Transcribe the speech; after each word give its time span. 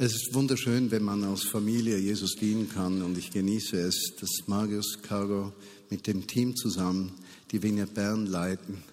Es 0.00 0.14
ist 0.14 0.32
wunderschön, 0.32 0.92
wenn 0.92 1.02
man 1.02 1.24
als 1.24 1.42
Familie 1.42 1.98
Jesus 1.98 2.36
dienen 2.36 2.68
kann 2.68 3.02
und 3.02 3.18
ich 3.18 3.32
genieße 3.32 3.80
es, 3.80 4.14
dass 4.20 4.46
Marius 4.46 5.02
Caro 5.02 5.52
mit 5.90 6.06
dem 6.06 6.28
Team 6.28 6.54
zusammen 6.54 7.10
die 7.50 7.64
Vineyard 7.64 7.94
Bern 7.94 8.26
leiten. 8.26 8.84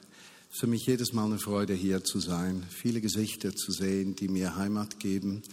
Es 0.49 0.55
ist 0.55 0.59
für 0.61 0.65
mich 0.65 0.87
jedes 0.87 1.13
Mal 1.13 1.25
eine 1.25 1.37
Freude, 1.37 1.75
hier 1.75 2.03
zu 2.03 2.19
sein, 2.19 2.63
viele 2.71 3.01
Gesichter 3.01 3.55
zu 3.55 3.71
sehen, 3.71 4.15
die 4.15 4.27
mir 4.27 4.55
Heimat 4.55 4.99
geben, 4.99 5.43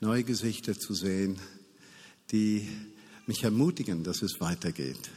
neue 0.00 0.24
Gesichter 0.24 0.78
zu 0.78 0.92
sehen, 0.92 1.38
die 2.30 2.68
mich 3.26 3.44
ermutigen, 3.44 4.04
dass 4.04 4.20
es 4.20 4.42
weitergeht. 4.42 5.08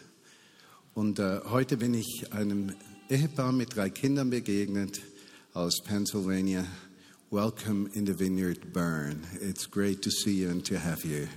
Und 0.94 1.20
äh, 1.20 1.42
heute 1.50 1.76
bin 1.76 1.96
ich 1.96 2.32
einem 2.32 2.72
Ehepaar 3.10 3.52
mit 3.52 3.76
drei 3.76 3.90
Kindern 3.90 4.30
begegnet 4.30 5.02
aus 5.52 5.84
Pennsylvania. 5.84 6.66
Welcome 7.32 7.90
in 7.94 8.04
the 8.04 8.12
Vineyard 8.12 8.74
Burn. 8.74 9.26
It's 9.40 9.66
great 9.66 10.02
to 10.02 10.12
see 10.12 10.34
you 10.34 10.50
and 10.50 10.66
to 10.66 10.78
have 10.78 11.06
you. 11.06 11.30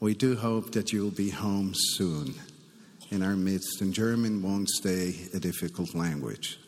We 0.00 0.14
do 0.14 0.34
hope 0.34 0.72
that 0.72 0.90
you'll 0.90 1.10
be 1.10 1.28
home 1.28 1.74
soon 1.74 2.34
in 3.10 3.22
our 3.22 3.36
midst, 3.36 3.82
and 3.82 3.92
German 3.92 4.40
won't 4.40 4.70
stay 4.70 5.14
a 5.34 5.38
difficult 5.38 5.94
language, 5.94 6.58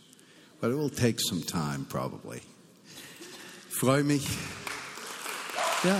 but 0.60 0.70
it 0.70 0.74
will 0.74 0.90
take 0.90 1.20
some 1.20 1.40
time 1.40 1.86
probably. 1.86 2.42
Freue 3.70 4.02
mich. 4.02 4.28
Ja. 5.82 5.98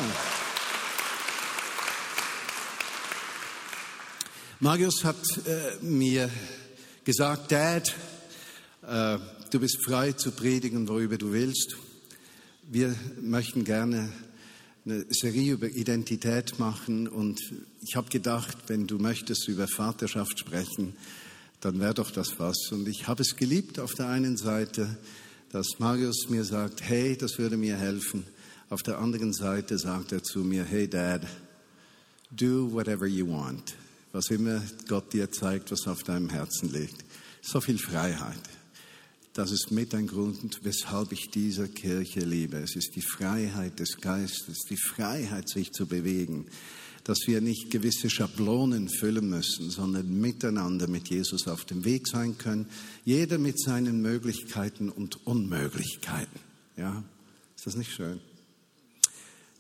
Marius 4.61 5.03
hat 5.03 5.17
äh, 5.47 5.83
mir 5.83 6.29
gesagt, 7.05 7.51
Dad, 7.53 7.91
äh, 8.87 9.17
du 9.51 9.61
bist 9.61 9.79
frei 9.83 10.12
zu 10.12 10.31
predigen, 10.33 10.87
worüber 10.89 11.17
du 11.17 11.33
willst. 11.33 11.90
Wir 12.73 12.95
möchten 13.20 13.65
gerne 13.65 14.12
eine 14.84 15.05
Serie 15.11 15.55
über 15.55 15.66
Identität 15.66 16.61
machen 16.61 17.09
und 17.09 17.41
ich 17.80 17.97
habe 17.97 18.09
gedacht, 18.11 18.56
wenn 18.69 18.86
du 18.86 19.00
möchtest 19.00 19.48
über 19.48 19.67
Vaterschaft 19.67 20.39
sprechen, 20.39 20.95
dann 21.61 21.80
wäre 21.80 21.95
doch 21.95 22.12
das 22.12 22.39
was. 22.39 22.70
Und 22.70 22.86
ich 22.86 23.08
habe 23.08 23.22
es 23.22 23.34
geliebt 23.34 23.80
auf 23.80 23.95
der 23.95 24.06
einen 24.06 24.36
Seite, 24.36 24.97
dass 25.50 25.80
Marius 25.80 26.28
mir 26.28 26.45
sagt, 26.45 26.80
hey, 26.80 27.17
das 27.17 27.39
würde 27.39 27.56
mir 27.56 27.77
helfen. 27.77 28.22
Auf 28.69 28.84
der 28.84 29.00
anderen 29.00 29.33
Seite 29.33 29.77
sagt 29.77 30.12
er 30.12 30.23
zu 30.23 30.39
mir, 30.45 30.62
hey 30.62 30.86
Dad, 30.86 31.27
do 32.30 32.70
whatever 32.70 33.06
you 33.06 33.27
want. 33.27 33.75
Was 34.12 34.30
immer 34.30 34.62
Gott 34.86 35.12
dir 35.12 35.28
zeigt, 35.33 35.73
was 35.73 35.89
auf 35.89 36.05
deinem 36.05 36.28
Herzen 36.28 36.73
liegt. 36.73 37.05
So 37.42 37.61
viel 37.61 37.78
Freiheit. 37.78 38.59
Das 39.41 39.52
ist 39.52 39.70
mit 39.70 39.94
ein 39.94 40.06
Grund, 40.06 40.60
weshalb 40.64 41.12
ich 41.12 41.30
diese 41.30 41.66
Kirche 41.66 42.20
liebe. 42.20 42.58
Es 42.58 42.77
ist 42.77 42.94
die 42.94 43.00
Freiheit 43.00 43.80
des 43.80 43.96
Geistes, 43.96 44.58
die 44.69 44.77
Freiheit, 44.77 45.48
sich 45.48 45.72
zu 45.72 45.86
bewegen, 45.86 46.44
dass 47.05 47.20
wir 47.24 47.41
nicht 47.41 47.70
gewisse 47.70 48.11
Schablonen 48.11 48.91
füllen 48.91 49.30
müssen, 49.30 49.70
sondern 49.70 50.20
miteinander 50.20 50.88
mit 50.88 51.08
Jesus 51.08 51.48
auf 51.48 51.64
dem 51.64 51.86
Weg 51.86 52.06
sein 52.06 52.36
können, 52.36 52.66
jeder 53.06 53.38
mit 53.38 53.58
seinen 53.58 54.02
Möglichkeiten 54.02 54.91
und 54.91 55.27
Unmöglichkeiten. 55.27 56.38
Ja, 56.77 57.02
ist 57.56 57.66
das 57.66 57.77
nicht 57.77 57.92
schön? 57.92 58.20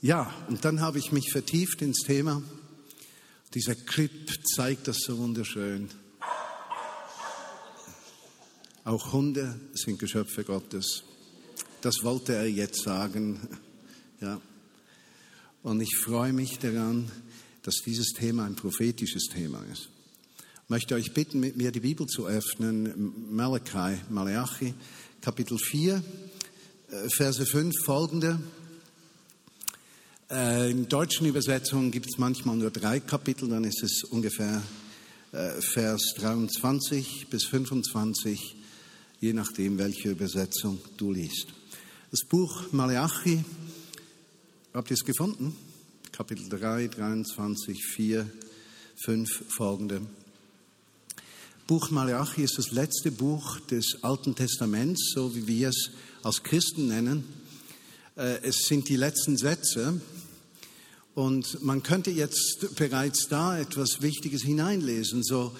Ja, 0.02 0.30
und 0.50 0.62
dann 0.66 0.82
habe 0.82 0.98
ich 0.98 1.10
mich 1.10 1.32
vertieft 1.32 1.80
ins 1.80 2.00
Thema. 2.00 2.42
Dieser 3.54 3.76
Clip 3.76 4.28
zeigt 4.54 4.88
das 4.88 4.98
so 4.98 5.16
wunderschön. 5.16 5.88
Auch 8.84 9.12
Hunde 9.12 9.60
sind 9.74 9.98
Geschöpfe 9.98 10.42
Gottes. 10.42 11.02
Das 11.82 12.02
wollte 12.02 12.34
er 12.34 12.48
jetzt 12.48 12.82
sagen. 12.82 13.40
Ja. 14.22 14.38
Und 15.62 15.80
ich 15.80 15.96
freue 15.96 16.34
mich 16.34 16.58
daran, 16.58 17.10
dass 17.62 17.76
dieses 17.76 18.08
Thema 18.12 18.44
ein 18.44 18.54
prophetisches 18.54 19.28
Thema 19.32 19.64
ist. 19.72 19.88
Ich 20.64 20.68
möchte 20.68 20.94
euch 20.94 21.14
bitten, 21.14 21.40
mit 21.40 21.56
mir 21.56 21.72
die 21.72 21.80
Bibel 21.80 22.06
zu 22.06 22.26
öffnen. 22.26 23.14
Malachi, 23.30 23.98
Malachi, 24.10 24.74
Kapitel 25.22 25.56
4, 25.56 26.04
äh, 26.90 27.08
Verse 27.08 27.46
5 27.46 27.74
folgende. 27.82 28.38
Äh, 30.30 30.70
in 30.70 30.86
deutschen 30.86 31.26
Übersetzungen 31.26 31.90
gibt 31.90 32.08
es 32.12 32.18
manchmal 32.18 32.56
nur 32.56 32.70
drei 32.70 33.00
Kapitel, 33.00 33.48
dann 33.48 33.64
ist 33.64 33.82
es 33.82 34.04
ungefähr 34.04 34.62
äh, 35.32 35.62
Vers 35.62 36.12
23 36.18 37.28
bis 37.30 37.46
25 37.46 38.59
je 39.20 39.34
nachdem, 39.34 39.76
welche 39.76 40.10
Übersetzung 40.10 40.80
du 40.96 41.12
liest. 41.12 41.48
Das 42.10 42.24
Buch 42.24 42.72
Malachi, 42.72 43.44
habt 44.72 44.90
ihr 44.90 44.94
es 44.94 45.04
gefunden? 45.04 45.54
Kapitel 46.10 46.48
3, 46.48 46.88
23, 46.88 47.84
4, 47.84 48.30
5 49.04 49.44
folgende. 49.48 50.00
Buch 51.66 51.90
Malachi 51.90 52.42
ist 52.42 52.56
das 52.56 52.70
letzte 52.70 53.12
Buch 53.12 53.60
des 53.60 53.98
Alten 54.02 54.34
Testaments, 54.34 55.12
so 55.14 55.34
wie 55.36 55.46
wir 55.46 55.68
es 55.68 55.90
als 56.22 56.42
Christen 56.42 56.88
nennen. 56.88 57.24
Äh, 58.16 58.42
es 58.42 58.64
sind 58.66 58.88
die 58.88 58.96
letzten 58.96 59.36
Sätze 59.36 60.00
und 61.14 61.62
man 61.62 61.82
könnte 61.82 62.10
jetzt 62.10 62.74
bereits 62.76 63.28
da 63.28 63.58
etwas 63.58 64.00
Wichtiges 64.00 64.42
hineinlesen, 64.42 65.22
so 65.22 65.54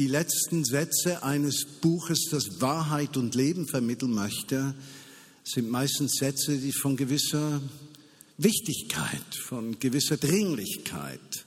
die 0.00 0.06
letzten 0.06 0.64
Sätze 0.64 1.22
eines 1.22 1.66
Buches, 1.66 2.28
das 2.30 2.62
Wahrheit 2.62 3.18
und 3.18 3.34
Leben 3.34 3.68
vermitteln 3.68 4.12
möchte, 4.12 4.74
sind 5.44 5.68
meistens 5.68 6.12
Sätze, 6.14 6.56
die 6.56 6.72
von 6.72 6.96
gewisser 6.96 7.60
Wichtigkeit, 8.38 9.34
von 9.44 9.78
gewisser 9.78 10.16
Dringlichkeit. 10.16 11.44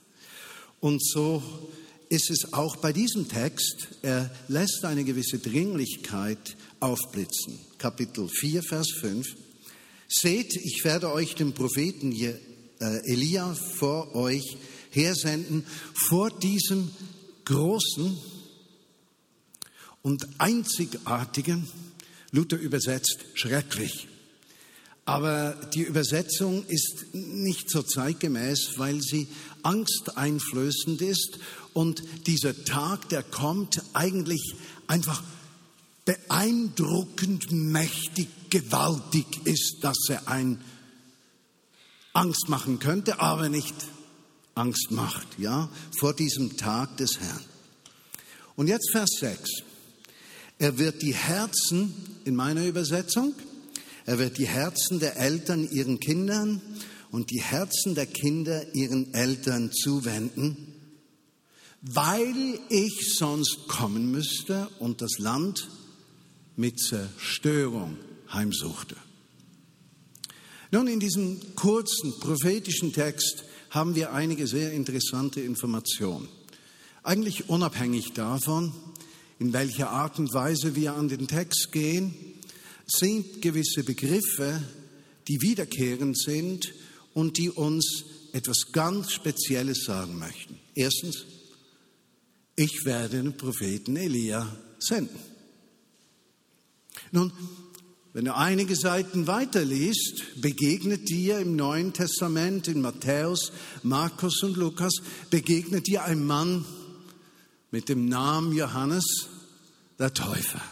Und 0.78 1.04
so 1.04 1.42
ist 2.08 2.30
es 2.30 2.52
auch 2.52 2.76
bei 2.76 2.92
diesem 2.92 3.26
Text. 3.26 3.88
Er 4.02 4.30
lässt 4.46 4.84
eine 4.84 5.02
gewisse 5.02 5.40
Dringlichkeit 5.40 6.56
aufblitzen. 6.78 7.58
Kapitel 7.78 8.28
4, 8.28 8.62
Vers 8.62 8.86
5. 9.00 9.26
Seht, 10.06 10.54
ich 10.54 10.84
werde 10.84 11.10
euch 11.10 11.34
den 11.34 11.54
Propheten 11.54 12.12
äh, 12.12 12.38
Elia 12.78 13.52
vor 13.80 14.14
euch 14.14 14.44
hersenden, 14.90 15.66
vor 16.08 16.30
diesem 16.30 16.92
großen 17.46 18.16
und 20.04 20.28
einzigartigen, 20.38 21.66
Luther 22.30 22.58
übersetzt 22.58 23.24
schrecklich. 23.32 24.06
Aber 25.06 25.54
die 25.74 25.82
Übersetzung 25.82 26.64
ist 26.66 27.06
nicht 27.12 27.70
so 27.70 27.82
zeitgemäß, 27.82 28.74
weil 28.78 29.00
sie 29.00 29.28
angsteinflößend 29.62 31.00
ist 31.00 31.38
und 31.72 32.02
dieser 32.26 32.64
Tag, 32.64 33.08
der 33.08 33.22
kommt, 33.22 33.82
eigentlich 33.94 34.54
einfach 34.86 35.22
beeindruckend 36.04 37.50
mächtig, 37.50 38.28
gewaltig 38.50 39.26
ist, 39.44 39.78
dass 39.80 39.98
er 40.08 40.28
ein 40.28 40.60
Angst 42.12 42.48
machen 42.48 42.78
könnte, 42.78 43.20
aber 43.20 43.48
nicht 43.48 43.74
Angst 44.54 44.90
macht, 44.90 45.26
ja, 45.38 45.70
vor 45.98 46.14
diesem 46.14 46.56
Tag 46.58 46.98
des 46.98 47.20
Herrn. 47.20 47.44
Und 48.56 48.68
jetzt 48.68 48.90
Vers 48.92 49.10
6. 49.18 49.63
Er 50.58 50.78
wird 50.78 51.02
die 51.02 51.14
Herzen, 51.14 51.94
in 52.24 52.36
meiner 52.36 52.64
Übersetzung, 52.64 53.34
er 54.06 54.18
wird 54.18 54.38
die 54.38 54.46
Herzen 54.46 55.00
der 55.00 55.16
Eltern 55.16 55.68
ihren 55.70 55.98
Kindern 55.98 56.60
und 57.10 57.30
die 57.30 57.40
Herzen 57.42 57.94
der 57.94 58.06
Kinder 58.06 58.74
ihren 58.74 59.12
Eltern 59.14 59.72
zuwenden, 59.72 60.74
weil 61.80 62.58
ich 62.68 63.14
sonst 63.16 63.68
kommen 63.68 64.10
müsste 64.10 64.68
und 64.78 65.00
das 65.00 65.18
Land 65.18 65.68
mit 66.56 66.78
Zerstörung 66.80 67.96
heimsuchte. 68.32 68.96
Nun, 70.70 70.88
in 70.88 71.00
diesem 71.00 71.54
kurzen 71.54 72.18
prophetischen 72.20 72.92
Text 72.92 73.44
haben 73.70 73.94
wir 73.94 74.12
einige 74.12 74.46
sehr 74.46 74.72
interessante 74.72 75.40
Informationen. 75.40 76.28
Eigentlich 77.02 77.48
unabhängig 77.48 78.12
davon, 78.12 78.72
in 79.38 79.52
welcher 79.52 79.90
Art 79.90 80.18
und 80.18 80.32
Weise 80.32 80.74
wir 80.76 80.94
an 80.94 81.08
den 81.08 81.26
Text 81.26 81.72
gehen, 81.72 82.14
sind 82.86 83.42
gewisse 83.42 83.82
Begriffe, 83.82 84.62
die 85.28 85.40
wiederkehrend 85.40 86.18
sind 86.18 86.72
und 87.14 87.38
die 87.38 87.50
uns 87.50 88.04
etwas 88.32 88.72
ganz 88.72 89.12
Spezielles 89.12 89.84
sagen 89.84 90.18
möchten. 90.18 90.58
Erstens, 90.74 91.24
ich 92.56 92.84
werde 92.84 93.22
den 93.22 93.36
Propheten 93.36 93.96
Elia 93.96 94.56
senden. 94.78 95.18
Nun, 97.10 97.32
wenn 98.12 98.26
du 98.26 98.36
einige 98.36 98.76
Seiten 98.76 99.26
weiterliest, 99.26 100.40
begegnet 100.40 101.08
dir 101.08 101.40
im 101.40 101.56
Neuen 101.56 101.92
Testament, 101.92 102.68
in 102.68 102.80
Matthäus, 102.80 103.50
Markus 103.82 104.42
und 104.44 104.56
Lukas, 104.56 104.94
begegnet 105.30 105.88
dir 105.88 106.04
ein 106.04 106.24
Mann, 106.24 106.64
mit 107.74 107.88
dem 107.88 108.06
Namen 108.06 108.54
Johannes 108.54 109.04
der 109.98 110.14
Täufer. 110.14 110.62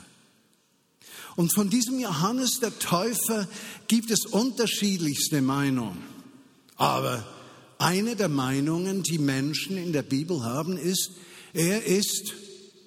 Und 1.35 1.53
von 1.53 1.69
diesem 1.69 1.99
Johannes 1.99 2.61
der 2.61 2.79
Täufer 2.79 3.49
gibt 3.89 4.13
es 4.13 4.25
unterschiedlichste 4.25 5.43
Meinungen. 5.43 6.01
Aber 6.77 7.27
eine 7.79 8.15
der 8.15 8.29
Meinungen, 8.29 9.03
die 9.03 9.19
Menschen 9.19 9.79
in 9.79 9.93
der 9.93 10.05
Bibel 10.05 10.45
haben, 10.45 10.77
ist, 10.77 11.11
er 11.53 11.85
ist 11.85 12.35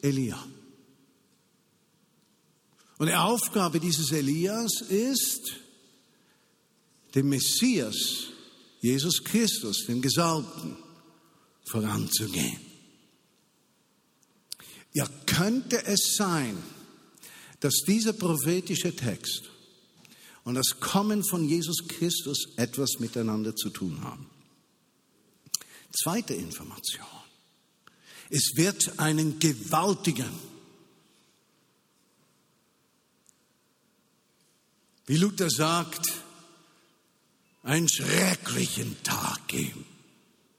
Elia. 0.02 0.42
Und 2.98 3.08
die 3.08 3.16
Aufgabe 3.16 3.82
dieses 3.82 4.14
Elias 4.14 4.80
ist, 4.80 5.56
dem 7.16 7.28
Messias, 7.28 8.28
Jesus 8.80 9.26
Christus, 9.26 9.88
dem 9.88 10.02
Gesalbten, 10.02 10.78
voranzugehen. 11.66 12.65
Ja, 14.96 15.06
könnte 15.26 15.86
es 15.86 16.16
sein, 16.16 16.58
dass 17.60 17.84
dieser 17.86 18.14
prophetische 18.14 18.96
Text 18.96 19.52
und 20.46 20.56
das 20.56 20.80
Kommen 20.80 21.22
von 21.26 21.46
Jesus 21.46 21.86
Christus 21.86 22.46
etwas 22.56 23.00
miteinander 23.00 23.54
zu 23.58 23.70
tun 23.72 24.02
haben? 24.02 24.30
Zweite 25.92 26.34
Information. 26.34 27.06
Es 28.30 28.54
wird 28.56 28.98
einen 28.98 29.38
gewaltigen, 29.38 30.30
wie 35.08 35.18
Luther 35.18 35.50
sagt, 35.50 36.10
einen 37.64 37.90
schrecklichen 37.90 38.96
Tag 39.04 39.46
geben, 39.50 39.86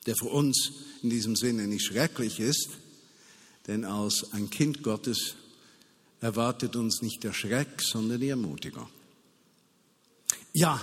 der 0.04 0.14
für 0.14 0.28
uns 0.28 0.72
in 1.02 1.08
diesem 1.08 1.36
Sinne 1.36 1.66
nicht 1.66 1.86
schrecklich 1.86 2.38
ist, 2.38 2.68
denn 3.66 3.84
als 3.84 4.32
ein 4.32 4.50
Kind 4.50 4.82
Gottes 4.82 5.34
erwartet 6.20 6.76
uns 6.76 7.02
nicht 7.02 7.24
der 7.24 7.32
Schreck, 7.32 7.82
sondern 7.82 8.20
die 8.20 8.28
Ermutigung. 8.28 8.88
Ja, 10.52 10.80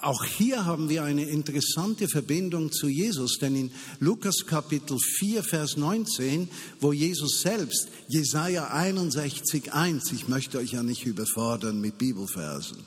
auch 0.00 0.24
hier 0.24 0.64
haben 0.64 0.88
wir 0.88 1.02
eine 1.02 1.28
interessante 1.28 2.08
Verbindung 2.08 2.70
zu 2.70 2.88
Jesus, 2.88 3.38
denn 3.38 3.56
in 3.56 3.70
Lukas 3.98 4.46
Kapitel 4.46 4.96
4, 5.18 5.42
Vers 5.42 5.76
19, 5.76 6.48
wo 6.80 6.92
Jesus 6.92 7.40
selbst, 7.40 7.88
Jesaja 8.08 8.68
61, 8.68 9.72
1, 9.72 10.12
ich 10.12 10.28
möchte 10.28 10.58
euch 10.58 10.72
ja 10.72 10.82
nicht 10.82 11.04
überfordern 11.04 11.80
mit 11.80 11.98
Bibelversen, 11.98 12.78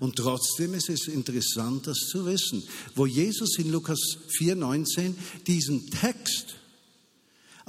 und 0.00 0.16
trotzdem 0.16 0.72
ist 0.72 0.88
es 0.88 1.08
interessant, 1.08 1.86
das 1.86 1.98
zu 1.98 2.24
wissen, 2.24 2.62
wo 2.94 3.04
Jesus 3.04 3.58
in 3.58 3.70
Lukas 3.70 3.98
4,19 4.38 5.14
diesen 5.46 5.90
Text 5.90 6.49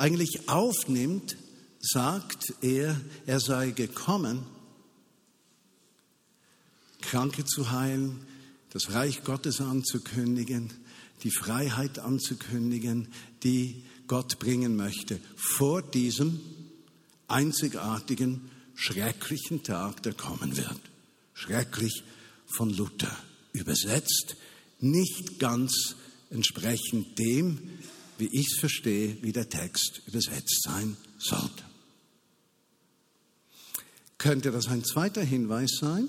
eigentlich 0.01 0.50
aufnimmt, 0.50 1.38
sagt 1.80 2.56
er, 2.62 3.00
er 3.27 3.39
sei 3.39 3.69
gekommen, 3.69 4.44
Kranke 7.01 7.45
zu 7.45 7.69
heilen, 7.69 8.25
das 8.71 8.94
Reich 8.94 9.24
Gottes 9.24 9.62
anzukündigen, 9.62 10.71
die 11.21 11.30
Freiheit 11.30 12.00
anzukündigen, 12.00 13.09
die 13.44 13.83
Gott 14.07 14.39
bringen 14.39 14.75
möchte, 14.75 15.19
vor 15.36 15.83
diesem 15.83 16.39
einzigartigen, 17.27 18.50
schrecklichen 18.74 19.62
Tag, 19.62 20.01
der 20.01 20.13
kommen 20.13 20.57
wird. 20.57 20.81
Schrecklich 21.36 22.03
von 22.48 22.71
Luther 22.71 23.15
übersetzt, 23.53 24.36
nicht 24.80 25.38
ganz 25.38 25.95
entsprechend 26.31 27.19
dem, 27.19 27.59
wie 28.21 28.27
ich 28.27 28.51
es 28.51 28.59
verstehe, 28.59 29.18
wie 29.23 29.31
der 29.31 29.50
Text 29.50 30.03
übersetzt 30.06 30.62
sein 30.63 30.95
sollte. 31.18 31.63
Könnte 34.19 34.51
das 34.51 34.68
ein 34.68 34.83
zweiter 34.83 35.23
Hinweis 35.23 35.71
sein, 35.79 36.07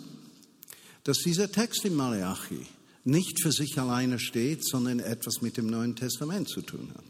dass 1.05 1.19
dieser 1.21 1.51
Text 1.51 1.87
in 1.87 1.95
Malachi 1.95 2.67
nicht 3.05 3.41
für 3.43 3.51
sich 3.51 3.79
alleine 3.79 4.19
steht, 4.19 4.63
sondern 4.63 5.01
etwas 5.01 5.41
mit 5.41 5.57
dem 5.57 5.67
Neuen 5.67 5.97
Testament 5.97 6.51
zu 6.51 6.61
tun 6.61 6.93
hat? 6.95 7.05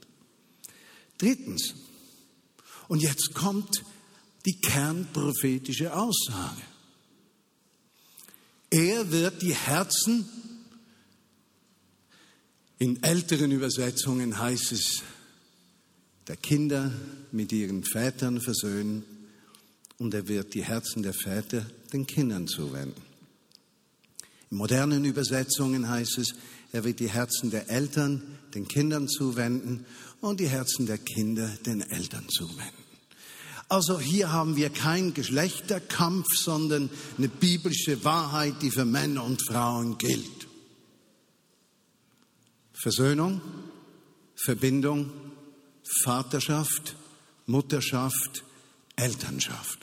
Drittens, 1.19 1.75
und 2.87 3.03
jetzt 3.03 3.35
kommt 3.35 3.83
die 4.47 4.61
kernprophetische 4.61 5.95
Aussage. 5.95 6.63
Er 8.71 9.11
wird 9.11 9.43
die 9.43 9.55
Herzen, 9.55 10.29
in 12.83 13.01
älteren 13.05 13.53
Übersetzungen 13.53 14.41
heißt 14.41 14.73
es, 14.73 15.03
der 16.27 16.35
Kinder 16.35 16.91
mit 17.31 17.53
ihren 17.53 17.85
Vätern 17.85 18.41
versöhnen 18.41 19.05
und 19.99 20.13
er 20.15 20.27
wird 20.27 20.53
die 20.55 20.65
Herzen 20.65 21.05
der 21.05 21.15
Väter 21.15 21.65
den 21.93 22.09
Kindern 22.09 22.49
zuwenden. 22.49 23.01
In 24.51 24.57
modernen 24.57 25.05
Übersetzungen 25.05 25.89
heißt 25.89 26.19
es, 26.19 26.35
er 26.73 26.83
wird 26.83 26.99
die 26.99 27.09
Herzen 27.09 27.53
der 27.53 27.71
Eltern 27.71 28.21
den 28.53 28.67
Kindern 28.67 29.07
zuwenden 29.07 29.87
und 30.21 30.41
die 30.41 30.49
Herzen 30.49 30.87
der 30.87 30.99
Kinder 30.99 31.47
den 31.65 31.83
Eltern 31.83 32.29
zuwenden. 32.31 32.83
Also 33.69 34.01
hier 34.01 34.33
haben 34.33 34.57
wir 34.57 34.71
keinen 34.71 35.15
Geschlechterkampf, 35.15 36.27
sondern 36.35 36.91
eine 37.17 37.29
biblische 37.29 38.03
Wahrheit, 38.03 38.55
die 38.61 38.73
für 38.73 38.85
Männer 38.85 39.23
und 39.23 39.41
Frauen 39.47 39.99
gilt. 39.99 40.42
Versöhnung, 42.83 43.41
Verbindung, 44.35 45.13
Vaterschaft, 46.03 46.97
Mutterschaft, 47.47 48.43
Elternschaft. 48.97 49.79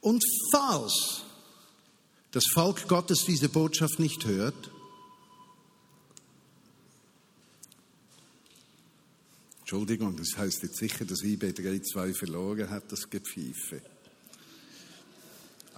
Und 0.00 0.24
falls 0.50 1.22
das 2.32 2.44
Volk 2.52 2.88
Gottes 2.88 3.24
diese 3.24 3.48
Botschaft 3.48 4.00
nicht 4.00 4.24
hört, 4.24 4.72
Entschuldigung, 9.60 10.16
das 10.16 10.36
heißt 10.36 10.64
jetzt 10.64 10.78
sicher, 10.78 11.04
dass 11.04 11.22
IB 11.22 11.50
3-2 11.50 12.14
verloren 12.14 12.68
hat, 12.68 12.90
das 12.90 13.08
Gepfeife. 13.08 13.80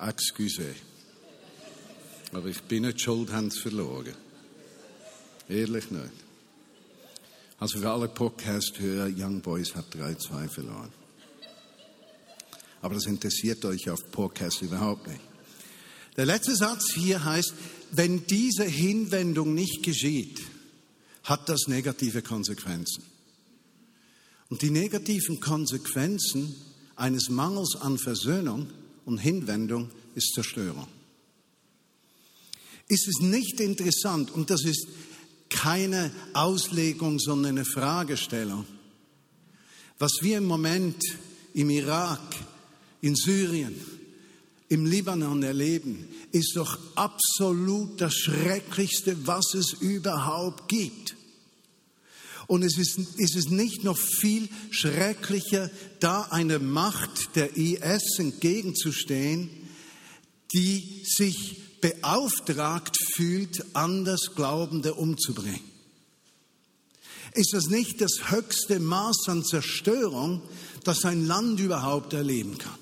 Excuse. 0.01 0.75
Aber 2.33 2.47
ich 2.47 2.63
bin 2.63 2.85
nicht 2.85 3.03
schuld, 3.03 3.31
haben 3.31 3.51
sie 3.51 3.61
verloren. 3.61 4.32
Ehrlich 5.49 5.91
nicht. 5.91 6.13
Also 7.59 7.79
für 7.79 7.91
alle 7.91 8.09
Podcast-Hörer, 8.09 9.11
Young 9.17 9.41
Boys 9.41 9.75
hat 9.75 9.95
3-2 9.95 10.49
verloren. 10.49 10.93
Aber 12.81 12.95
das 12.95 13.07
interessiert 13.07 13.65
euch 13.65 13.89
auf 13.89 14.01
Podcast 14.11 14.63
überhaupt 14.63 15.07
nicht. 15.07 15.21
Der 16.17 16.27
letzte 16.27 16.55
Satz 16.57 16.93
hier 16.93 17.25
heißt, 17.25 17.55
wenn 17.93 18.27
diese 18.27 18.65
Hinwendung 18.65 19.55
nicht 19.55 19.83
geschieht, 19.83 20.41
hat 21.25 21.49
das 21.49 21.69
negative 21.69 22.23
Konsequenzen. 22.23 23.05
Und 24.49 24.63
die 24.63 24.71
negativen 24.71 25.41
Konsequenzen 25.41 26.55
eines 26.97 27.29
Mangels 27.31 27.77
an 27.81 27.99
Versöhnung 27.99 28.69
und 29.05 29.19
Hinwendung 29.19 29.91
ist 30.15 30.35
Zerstörung. 30.35 30.89
Ist 32.89 33.09
es 33.09 33.21
nicht 33.21 33.61
interessant, 33.61 34.31
und 34.33 34.51
das 34.51 34.65
ist 34.65 34.87
keine 35.53 36.11
Auslegung, 36.33 37.19
sondern 37.19 37.59
eine 37.59 37.65
Fragestellung, 37.65 38.67
was 39.99 40.19
wir 40.21 40.39
im 40.39 40.47
Moment 40.47 41.03
im 41.55 41.71
Irak, 41.71 42.37
in 43.01 43.15
Syrien, 43.15 43.75
im 44.69 44.87
Libanon 44.87 45.43
erleben, 45.43 46.09
ist 46.33 46.57
doch 46.57 46.79
absolut 46.95 48.01
das 48.01 48.15
Schrecklichste, 48.15 49.27
was 49.27 49.55
es 49.55 49.75
überhaupt 49.75 50.69
gibt. 50.69 51.15
Und 52.47 52.63
es 52.63 52.79
ist, 52.79 52.99
es 53.19 53.51
nicht 53.51 53.85
noch 53.85 53.97
viel 53.97 54.49
schrecklicher, 54.71 55.71
da 56.01 56.23
einer 56.31 56.59
Macht 56.59 57.37
der 57.37 57.57
IS 57.57 58.19
entgegenzustehen, 58.19 59.51
die 60.55 61.03
sich 61.05 61.61
beauftragt 61.83 62.97
fühlt, 63.15 63.63
Andersglaubende 63.75 64.95
umzubringen. 64.95 65.61
Ist 67.35 67.53
das 67.53 67.67
nicht 67.67 68.01
das 68.01 68.31
höchste 68.31 68.81
Maß 68.81 69.29
an 69.29 69.45
Zerstörung, 69.45 70.41
das 70.85 71.05
ein 71.05 71.27
Land 71.27 71.61
überhaupt 71.61 72.15
erleben 72.15 72.57
kann? 72.57 72.79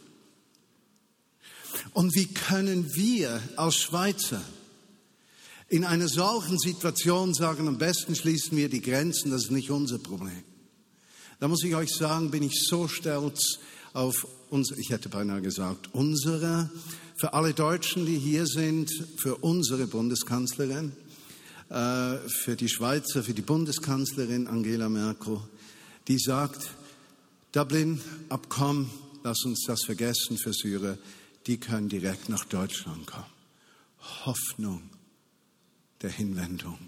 Und 1.93 2.15
wie 2.15 2.27
können 2.27 2.95
wir 2.95 3.43
als 3.57 3.77
Schweizer 3.77 4.43
in 5.69 5.85
einer 5.85 6.09
solchen 6.09 6.59
Situation 6.59 7.33
sagen, 7.33 7.69
am 7.69 7.79
besten 7.79 8.15
schließen 8.15 8.57
wir 8.57 8.69
die 8.69 8.83
Grenzen, 8.83 9.31
das 9.31 9.45
ist 9.45 9.51
nicht 9.53 9.71
unser 9.71 9.99
Problem. 9.99 10.43
Da 11.39 11.49
muss 11.49 11.63
ich 11.65 11.75
euch 11.75 11.91
sagen, 11.91 12.31
bin 12.31 12.43
ich 12.43 12.67
so 12.69 12.89
stolz 12.89 13.61
auf 13.93 14.27
ich 14.77 14.91
hätte 14.91 15.09
beinahe 15.09 15.43
gesagt, 15.43 15.91
unsere, 15.93 16.71
für 17.17 17.35
alle 17.35 17.55
Deutschen, 17.55 18.07
die 18.07 18.19
hier 18.19 18.47
sind, 18.47 18.91
für 19.17 19.37
unsere 19.37 19.87
Bundeskanzlerin, 19.87 20.93
äh, 21.69 22.17
für 22.29 22.57
die 22.57 22.69
Schweizer, 22.69 23.23
für 23.23 23.35
die 23.35 23.43
Bundeskanzlerin 23.43 24.49
Angela 24.49 24.89
Merkel, 24.89 25.39
die 26.09 26.19
sagt, 26.19 26.71
Dublin-Abkommen, 27.53 28.91
lass 29.23 29.45
uns 29.45 29.65
das 29.67 29.85
vergessen 29.85 30.37
für 30.39 30.53
Syrer, 30.53 30.99
die 31.47 31.59
können 31.59 31.89
direkt 31.89 32.29
nach 32.29 32.45
Deutschland 32.45 33.07
kommen. 33.07 33.27
Hoffnung 34.25 34.83
der 36.03 36.11
Hinwendung 36.11 36.79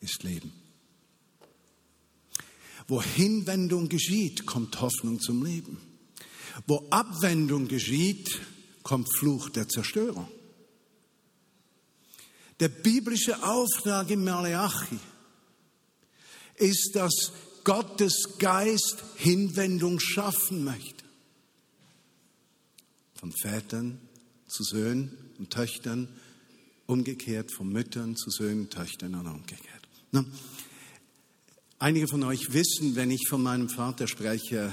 ist 0.00 0.22
Leben. 0.22 0.52
Wo 2.88 3.02
Hinwendung 3.02 3.88
geschieht, 3.88 4.44
kommt 4.46 4.80
Hoffnung 4.80 5.20
zum 5.20 5.44
Leben. 5.44 5.78
Wo 6.66 6.86
Abwendung 6.90 7.68
geschieht, 7.68 8.40
kommt 8.82 9.08
Fluch 9.18 9.50
der 9.50 9.68
Zerstörung. 9.68 10.28
Der 12.60 12.68
biblische 12.68 13.42
Auftrag 13.42 14.10
im 14.10 14.24
Malachi 14.24 14.98
ist, 16.56 16.92
dass 16.94 17.32
Gottes 17.64 18.38
Geist 18.38 19.02
Hinwendung 19.16 19.98
schaffen 20.00 20.64
möchte. 20.64 21.04
Von 23.14 23.32
Vätern 23.32 24.00
zu 24.48 24.64
Söhnen 24.64 25.16
und 25.38 25.50
Töchtern, 25.50 26.08
umgekehrt 26.86 27.52
von 27.52 27.68
Müttern 27.68 28.16
zu 28.16 28.30
Söhnen, 28.30 28.68
Töchtern 28.68 29.14
und 29.14 29.26
umgekehrt. 29.26 29.88
Na, 30.10 30.24
einige 31.78 32.06
von 32.08 32.22
euch 32.24 32.52
wissen, 32.52 32.96
wenn 32.96 33.10
ich 33.10 33.26
von 33.28 33.42
meinem 33.42 33.68
Vater 33.68 34.06
spreche, 34.06 34.72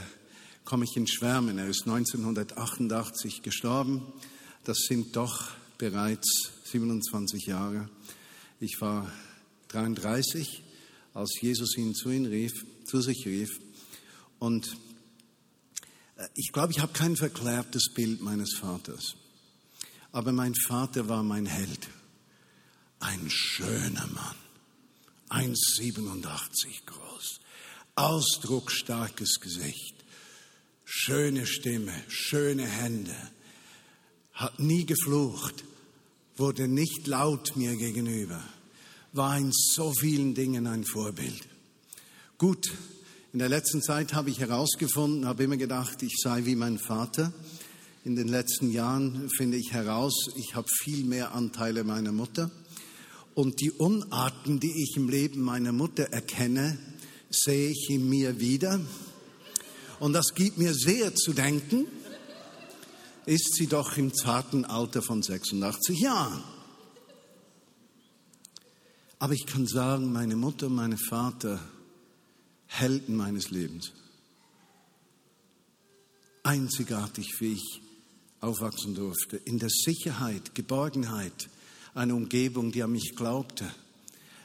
komme 0.69 0.85
ich 0.85 0.95
in 0.95 1.07
Schwärmen. 1.07 1.57
Er 1.57 1.67
ist 1.67 1.88
1988 1.88 3.41
gestorben. 3.41 4.03
Das 4.65 4.77
sind 4.88 5.15
doch 5.15 5.49
bereits 5.79 6.51
27 6.65 7.47
Jahre. 7.47 7.89
Ich 8.59 8.79
war 8.79 9.11
33, 9.69 10.61
als 11.15 11.41
Jesus 11.41 11.75
ihn 11.75 11.95
zu, 11.95 12.11
ihn 12.11 12.27
rief, 12.27 12.53
zu 12.85 13.01
sich 13.01 13.25
rief. 13.25 13.49
Und 14.38 14.77
äh, 16.17 16.27
ich 16.35 16.51
glaube, 16.51 16.71
ich 16.71 16.81
habe 16.81 16.93
kein 16.93 17.15
verklärtes 17.15 17.91
Bild 17.95 18.21
meines 18.21 18.53
Vaters. 18.53 19.15
Aber 20.11 20.31
mein 20.31 20.53
Vater 20.53 21.09
war 21.09 21.23
mein 21.23 21.47
Held. 21.47 21.88
Ein 22.99 23.27
schöner 23.27 24.05
Mann. 24.05 24.35
1,87 25.29 26.85
groß. 26.85 27.39
Ausdrucksstarkes 27.95 29.39
Gesicht 29.39 29.98
schöne 30.91 31.46
Stimme, 31.46 31.93
schöne 32.08 32.65
Hände, 32.65 33.15
hat 34.34 34.60
nie 34.60 34.88
geflucht, 34.88 35.63
wurde 36.36 36.67
nicht 36.67 37.05
laut 37.05 37.55
mir 37.55 37.75
gegenüber, 37.75 38.43
war 39.13 39.38
in 39.38 39.51
so 39.51 39.93
vielen 39.93 40.34
Dingen 40.34 40.65
ein 40.65 40.84
Vorbild. 40.84 41.48
Gut, 42.39 42.72
in 43.34 43.39
der 43.39 43.50
letzten 43.50 43.84
Zeit 43.84 44.13
habe 44.15 44.31
ich 44.31 44.39
herausgefunden, 44.39 45.27
habe 45.27 45.43
immer 45.43 45.58
gedacht, 45.58 46.01
ich 46.01 46.15
sei 46.17 46.46
wie 46.46 46.55
mein 46.55 46.79
Vater. 46.79 47.31
In 48.03 48.15
den 48.15 48.27
letzten 48.27 48.72
Jahren 48.72 49.29
finde 49.38 49.58
ich 49.58 49.72
heraus, 49.72 50.31
ich 50.38 50.55
habe 50.55 50.67
viel 50.81 51.03
mehr 51.03 51.36
Anteile 51.36 51.84
meiner 51.84 52.12
Mutter. 52.12 52.50
Und 53.36 53.62
die 53.62 53.72
Unarten, 53.72 54.60
die 54.60 54.74
ich 54.84 54.98
im 54.98 55.08
Leben 55.08 55.41
meiner 55.41 55.72
Mutter 55.72 56.05
erkenne, 56.05 56.79
sehe 57.29 57.69
ich 57.69 57.89
in 57.91 58.10
mir 58.10 58.39
wieder. 58.39 58.79
Und 59.99 60.13
das 60.13 60.33
gibt 60.33 60.57
mir 60.57 60.73
sehr 60.73 61.13
zu 61.15 61.33
denken, 61.33 61.85
ist 63.25 63.55
sie 63.55 63.67
doch 63.67 63.97
im 63.97 64.13
zarten 64.13 64.65
Alter 64.65 65.01
von 65.01 65.21
86 65.21 65.99
Jahren. 65.99 66.43
Aber 69.19 69.33
ich 69.33 69.45
kann 69.45 69.67
sagen, 69.67 70.13
meine 70.13 70.37
Mutter 70.37 70.67
und 70.67 70.75
mein 70.75 70.97
Vater, 70.97 71.59
Helden 72.67 73.17
meines 73.17 73.49
Lebens. 73.49 73.91
Einzigartig, 76.43 77.39
wie 77.39 77.53
ich 77.53 77.81
aufwachsen 78.39 78.95
durfte, 78.95 79.37
in 79.37 79.59
der 79.59 79.69
Sicherheit, 79.69 80.55
Geborgenheit, 80.55 81.49
eine 81.93 82.15
Umgebung, 82.15 82.71
die 82.71 82.83
an 82.83 82.93
mich 82.93 83.15
glaubte. 83.15 83.69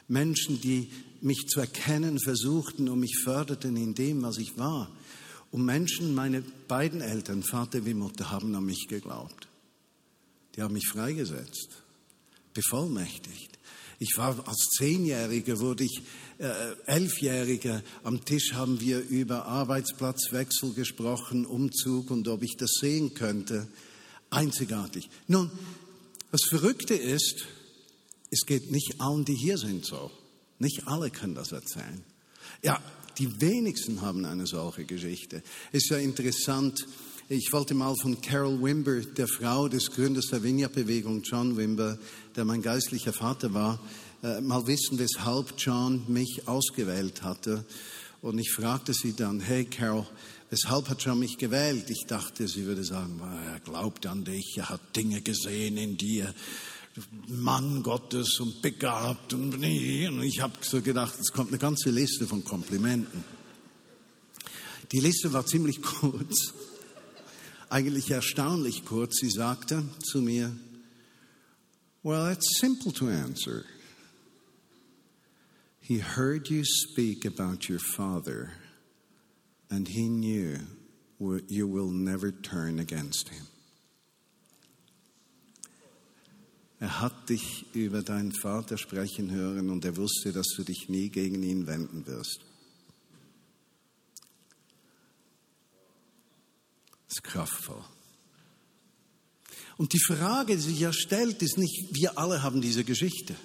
Menschen, 0.07 0.59
die 0.59 0.89
mich 1.21 1.47
zu 1.47 1.61
erkennen 1.61 2.19
versuchten 2.19 2.89
und 2.89 2.99
mich 2.99 3.17
förderten 3.23 3.77
in 3.77 3.95
dem, 3.95 4.21
was 4.21 4.37
ich 4.37 4.57
war. 4.57 4.91
Und 5.55 5.63
Menschen, 5.63 6.13
meine 6.13 6.41
beiden 6.41 6.99
Eltern, 6.99 7.41
Vater 7.41 7.85
wie 7.85 7.93
Mutter, 7.93 8.29
haben 8.29 8.53
an 8.55 8.65
mich 8.65 8.87
geglaubt. 8.89 9.47
Die 10.53 10.61
haben 10.61 10.73
mich 10.73 10.89
freigesetzt, 10.89 11.69
bevollmächtigt. 12.53 13.57
Ich 13.97 14.17
war 14.17 14.45
als 14.49 14.67
Zehnjähriger, 14.77 15.59
wurde 15.59 15.85
ich 15.85 16.01
äh, 16.39 16.51
Elfjähriger. 16.87 17.81
Am 18.03 18.25
Tisch 18.25 18.51
haben 18.51 18.81
wir 18.81 18.99
über 18.99 19.45
Arbeitsplatzwechsel 19.45 20.73
gesprochen, 20.73 21.45
Umzug 21.45 22.11
und 22.11 22.27
ob 22.27 22.43
ich 22.43 22.57
das 22.57 22.71
sehen 22.81 23.13
könnte. 23.13 23.65
Einzigartig. 24.31 25.09
Nun, 25.29 25.49
das 26.33 26.41
Verrückte 26.49 26.95
ist, 26.95 27.45
es 28.29 28.45
geht 28.45 28.71
nicht 28.71 28.99
allen, 28.99 29.23
die 29.23 29.37
hier 29.37 29.57
sind, 29.57 29.85
so. 29.85 30.11
Nicht 30.59 30.85
alle 30.85 31.11
können 31.11 31.35
das 31.35 31.53
erzählen. 31.53 32.03
Ja, 32.61 32.83
die 33.17 33.41
wenigsten 33.41 34.01
haben 34.01 34.25
eine 34.25 34.45
solche 34.45 34.85
Geschichte. 34.85 35.41
Es 35.71 35.83
ist 35.83 35.89
ja 35.89 35.97
interessant. 35.97 36.85
Ich 37.27 37.51
wollte 37.51 37.73
mal 37.73 37.95
von 38.01 38.21
Carol 38.21 38.61
Wimber, 38.61 38.99
der 38.99 39.27
Frau 39.27 39.67
des 39.67 39.89
Gründers 39.91 40.27
der 40.27 40.43
Vineyard-Bewegung, 40.43 41.23
John 41.23 41.57
Wimber, 41.57 41.97
der 42.35 42.45
mein 42.45 42.61
geistlicher 42.61 43.13
Vater 43.13 43.53
war, 43.53 43.79
äh, 44.21 44.41
mal 44.41 44.67
wissen, 44.67 44.99
weshalb 44.99 45.53
John 45.57 46.03
mich 46.07 46.43
ausgewählt 46.45 47.23
hatte. 47.23 47.65
Und 48.21 48.39
ich 48.39 48.51
fragte 48.51 48.93
sie 48.93 49.15
dann, 49.15 49.39
hey 49.39 49.65
Carol, 49.65 50.05
weshalb 50.49 50.89
hat 50.89 51.03
John 51.03 51.19
mich 51.19 51.37
gewählt? 51.37 51.89
Ich 51.89 52.05
dachte, 52.07 52.47
sie 52.47 52.65
würde 52.65 52.83
sagen, 52.83 53.19
er 53.21 53.59
glaubt 53.59 54.05
an 54.05 54.23
dich, 54.23 54.55
er 54.57 54.69
hat 54.69 54.95
Dinge 54.95 55.21
gesehen 55.21 55.77
in 55.77 55.97
dir. 55.97 56.33
Mann 57.27 57.83
Gottes 57.83 58.39
und 58.39 58.61
begabt 58.61 59.33
und 59.33 59.61
ich 59.63 60.39
habe 60.39 60.53
so 60.61 60.81
gedacht, 60.81 61.19
es 61.19 61.31
kommt 61.33 61.49
eine 61.49 61.57
ganze 61.57 61.89
Liste 61.89 62.25
von 62.25 62.43
Komplimenten. 62.43 63.23
Die 64.91 64.99
Liste 64.99 65.33
war 65.33 65.45
ziemlich 65.45 65.81
kurz, 65.81 66.53
eigentlich 67.69 68.11
erstaunlich 68.11 68.85
kurz. 68.85 69.17
Sie 69.19 69.29
sagte 69.29 69.83
zu 70.03 70.21
mir, 70.21 70.55
Well, 72.03 72.31
it's 72.31 72.59
simple 72.59 72.93
to 72.93 73.09
answer. 73.09 73.65
He 75.79 75.99
heard 75.99 76.49
you 76.49 76.63
speak 76.63 77.25
about 77.25 77.67
your 77.67 77.79
father, 77.79 78.51
and 79.69 79.87
he 79.87 80.07
knew 80.07 80.59
you 81.47 81.67
will 81.67 81.91
never 81.91 82.31
turn 82.31 82.79
against 82.79 83.29
him. 83.29 83.47
Er 86.79 86.99
hat 86.99 87.29
dich 87.29 87.65
über 87.73 88.01
deinen 88.01 88.33
Vater 88.33 88.77
sprechen 88.77 89.31
hören 89.31 89.69
und 89.69 89.85
er 89.85 89.95
wusste, 89.95 90.33
dass 90.33 90.47
du 90.55 90.63
dich 90.63 90.89
nie 90.89 91.09
gegen 91.09 91.41
ihn 91.41 91.67
wenden 91.67 92.05
wirst. 92.05 92.41
Das 97.07 97.17
ist 97.17 97.23
kraftvoll. 97.23 97.83
Und 99.77 99.93
die 99.93 99.99
Frage, 99.99 100.55
die 100.55 100.61
sich 100.61 100.79
ja 100.79 100.91
stellt, 100.91 101.41
ist 101.41 101.57
nicht, 101.57 101.89
wir 101.93 102.17
alle 102.17 102.43
haben 102.43 102.61
diese 102.61 102.83
Geschichte. 102.83 103.35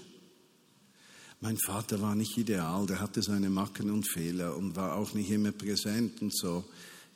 Mein 1.41 1.57
Vater 1.57 2.01
war 2.01 2.15
nicht 2.15 2.37
ideal, 2.37 2.87
der 2.87 3.01
hatte 3.01 3.23
seine 3.23 3.49
Macken 3.49 3.91
und 3.91 4.09
Fehler 4.09 4.57
und 4.57 4.77
war 4.77 4.97
auch 4.97 5.15
nicht 5.15 5.31
immer 5.31 5.53
präsent 5.53 6.21
und 6.21 6.37
so. 6.37 6.65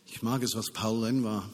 Ich 0.07 0.23
mag 0.23 0.43
es, 0.43 0.55
was 0.55 0.71
Paul 0.73 1.05
Lenn 1.05 1.25
war 1.25 1.51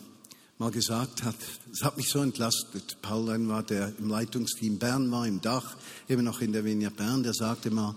mal 0.61 0.71
gesagt 0.71 1.23
hat, 1.23 1.37
es 1.73 1.83
hat 1.83 1.97
mich 1.97 2.11
so 2.11 2.21
entlastet. 2.21 2.99
Paul 3.01 3.27
war, 3.49 3.63
der 3.63 3.95
im 3.99 4.11
Leitungsteam 4.11 4.79
Bern 4.79 5.11
war, 5.11 5.27
im 5.27 5.41
Dach, 5.41 5.77
eben 6.07 6.23
noch 6.23 6.43
in 6.43 6.53
der 6.53 6.65
Vinia 6.65 6.91
Bern, 6.91 7.23
der 7.23 7.33
sagte 7.33 7.71
mal, 7.71 7.97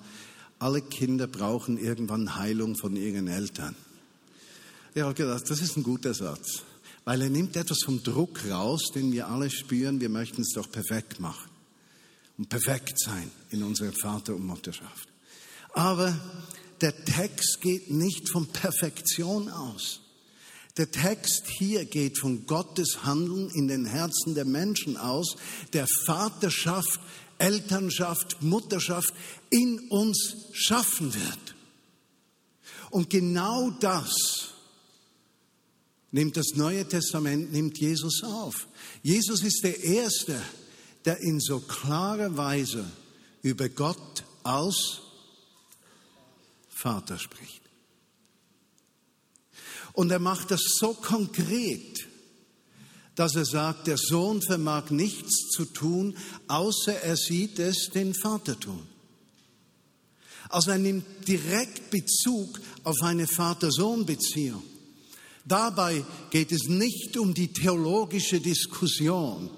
alle 0.60 0.82
Kinder 0.82 1.28
brauchen 1.28 1.78
irgendwann 1.78 2.38
Heilung 2.38 2.78
von 2.78 2.96
ihren 2.96 3.28
Eltern. 3.28 3.76
Ich 4.96 5.02
habe 5.02 5.14
gedacht, 5.14 5.44
das 5.50 5.60
ist 5.60 5.76
ein 5.76 5.84
guter 5.84 6.14
Satz, 6.14 6.64
weil 7.04 7.22
er 7.22 7.30
nimmt 7.30 7.58
etwas 7.58 7.80
vom 7.84 8.02
Druck 8.02 8.50
raus, 8.50 8.92
den 8.96 9.12
wir 9.12 9.28
alle 9.28 9.50
spüren, 9.50 10.00
wir 10.00 10.10
möchten 10.10 10.42
es 10.42 10.54
doch 10.56 10.72
perfekt 10.72 11.20
machen 11.20 11.50
und 12.38 12.48
perfekt 12.48 12.98
sein 12.98 13.30
in 13.50 13.64
unserer 13.64 13.92
Vater- 13.92 14.36
und 14.36 14.46
Mutterschaft. 14.46 15.10
Aber 15.74 16.18
der 16.80 16.96
Text 17.04 17.60
geht 17.60 17.92
nicht 17.92 18.30
von 18.30 18.48
Perfektion 18.48 19.50
aus. 19.50 20.03
Der 20.78 20.90
Text 20.90 21.48
hier 21.48 21.86
geht 21.86 22.18
von 22.18 22.48
Gottes 22.48 23.04
Handeln 23.04 23.50
in 23.52 23.68
den 23.68 23.86
Herzen 23.86 24.34
der 24.34 24.46
Menschen 24.46 24.98
aus, 24.98 25.36
der 25.74 25.88
Vaterschaft, 26.06 27.00
Elternschaft, 27.38 28.42
Mutterschaft 28.42 29.14
in 29.52 29.88
uns 29.90 30.36
schaffen 30.54 31.14
wird. 31.14 31.56
Und 32.90 33.10
genau 33.10 33.70
das 33.80 34.54
nimmt 36.12 36.38
das 36.38 36.54
Neue 36.56 36.88
Testament, 36.88 37.52
nimmt 37.52 37.78
Jesus 37.80 38.24
auf. 38.24 38.68
Jesus 39.02 39.44
ist 39.44 39.64
der 39.64 39.84
Erste, 39.84 40.42
der 41.06 41.20
in 41.22 41.40
so 41.40 41.60
klarer 41.60 42.38
Weise 42.38 42.86
über 43.42 43.68
Gott 43.70 44.24
als 44.44 45.02
Vater 46.70 47.20
spricht. 47.20 47.63
Und 49.94 50.12
er 50.12 50.20
macht 50.20 50.52
das 50.52 50.62
so 50.80 50.94
konkret, 50.94 52.08
dass 53.16 53.36
er 53.36 53.46
sagt, 53.46 53.88
der 53.88 53.98
Sohn 53.98 54.42
vermag 54.42 54.90
nichts 54.90 55.50
zu 55.52 55.66
tun, 55.66 56.18
außer 56.48 57.02
er 57.02 57.16
sieht 57.16 57.60
es 57.60 57.90
den 57.94 58.16
Vater 58.16 58.60
tun. 58.60 58.82
Also 60.50 60.72
er 60.72 60.80
nimmt 60.80 61.28
direkt 61.28 61.92
Bezug 61.92 62.60
auf 62.84 62.96
eine 63.02 63.28
Vater-Sohn-Beziehung. 63.28 64.64
Dabei 65.46 66.04
geht 66.32 66.52
es 66.52 66.68
nicht 66.68 67.18
um 67.18 67.34
die 67.34 67.52
theologische 67.54 68.40
Diskussion, 68.40 69.50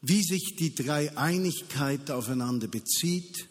wie 0.00 0.22
sich 0.22 0.56
die 0.58 0.74
Dreieinigkeit 0.74 2.10
aufeinander 2.10 2.68
bezieht 2.68 3.49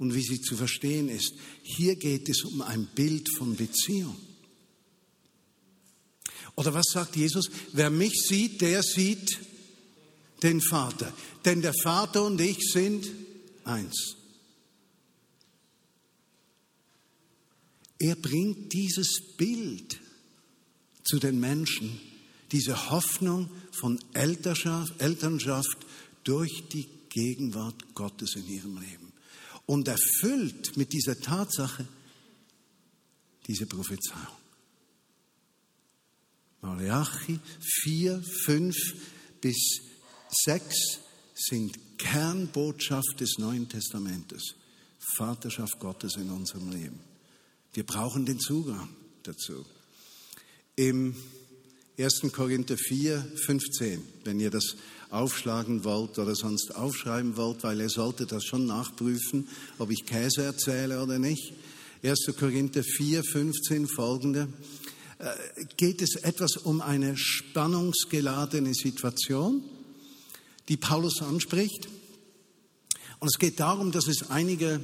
und 0.00 0.14
wie 0.14 0.22
sie 0.22 0.40
zu 0.40 0.56
verstehen 0.56 1.08
ist. 1.08 1.34
Hier 1.62 1.94
geht 1.94 2.28
es 2.28 2.42
um 2.42 2.62
ein 2.62 2.86
Bild 2.86 3.28
von 3.36 3.54
Beziehung. 3.54 4.16
Oder 6.56 6.74
was 6.74 6.86
sagt 6.90 7.16
Jesus? 7.16 7.50
Wer 7.72 7.90
mich 7.90 8.14
sieht, 8.26 8.62
der 8.62 8.82
sieht 8.82 9.38
den 10.42 10.60
Vater. 10.62 11.12
Denn 11.44 11.60
der 11.60 11.74
Vater 11.82 12.24
und 12.24 12.40
ich 12.40 12.58
sind 12.72 13.08
eins. 13.64 14.16
Er 17.98 18.16
bringt 18.16 18.72
dieses 18.72 19.20
Bild 19.36 20.00
zu 21.04 21.18
den 21.18 21.38
Menschen, 21.38 22.00
diese 22.52 22.90
Hoffnung 22.90 23.50
von 23.70 24.00
Elternschaft, 24.14 24.98
Elternschaft 24.98 25.76
durch 26.24 26.64
die 26.72 26.88
Gegenwart 27.10 27.94
Gottes 27.94 28.36
in 28.36 28.48
ihrem 28.48 28.78
Leben. 28.78 28.99
Und 29.70 29.86
erfüllt 29.86 30.76
mit 30.76 30.92
dieser 30.92 31.20
Tatsache 31.20 31.86
diese 33.46 33.66
Prophezeiung. 33.66 34.36
Malachi 36.60 37.38
4, 37.84 38.20
5 38.20 38.76
bis 39.40 39.80
6 40.44 40.74
sind 41.36 41.78
Kernbotschaft 41.98 43.20
des 43.20 43.38
Neuen 43.38 43.68
Testamentes. 43.68 44.56
Vaterschaft 45.16 45.78
Gottes 45.78 46.16
in 46.16 46.30
unserem 46.30 46.72
Leben. 46.72 46.98
Wir 47.72 47.86
brauchen 47.86 48.26
den 48.26 48.40
Zugang 48.40 48.88
dazu. 49.22 49.64
Im 50.74 51.14
1. 51.96 52.22
Korinther 52.32 52.76
4, 52.76 53.24
15, 53.46 54.02
wenn 54.24 54.40
ihr 54.40 54.50
das 54.50 54.74
aufschlagen 55.10 55.84
wollt 55.84 56.18
oder 56.18 56.34
sonst 56.34 56.74
aufschreiben 56.74 57.36
wollt, 57.36 57.62
weil 57.62 57.80
ihr 57.80 57.88
solltet 57.88 58.32
das 58.32 58.44
schon 58.44 58.66
nachprüfen, 58.66 59.48
ob 59.78 59.90
ich 59.90 60.06
Käse 60.06 60.42
erzähle 60.42 61.02
oder 61.02 61.18
nicht. 61.18 61.52
1. 62.02 62.34
Korinther 62.38 62.82
4, 62.82 63.22
15 63.22 63.86
folgende, 63.88 64.48
äh, 65.18 65.64
geht 65.76 66.00
es 66.00 66.16
etwas 66.16 66.56
um 66.56 66.80
eine 66.80 67.16
spannungsgeladene 67.16 68.72
Situation, 68.72 69.62
die 70.68 70.76
Paulus 70.76 71.20
anspricht. 71.20 71.88
Und 73.18 73.28
es 73.28 73.38
geht 73.38 73.60
darum, 73.60 73.92
dass 73.92 74.06
es 74.06 74.30
einige 74.30 74.80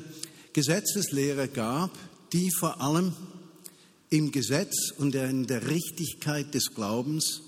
Gesetzeslehrer 0.53 1.49
gab, 1.49 1.91
die 2.33 2.51
vor 2.51 2.81
allem 2.81 3.15
im 4.11 4.31
Gesetz 4.31 4.91
und 4.99 5.15
in 5.15 5.47
der 5.47 5.69
Richtigkeit 5.69 6.55
des 6.55 6.75
Glaubens 6.75 7.41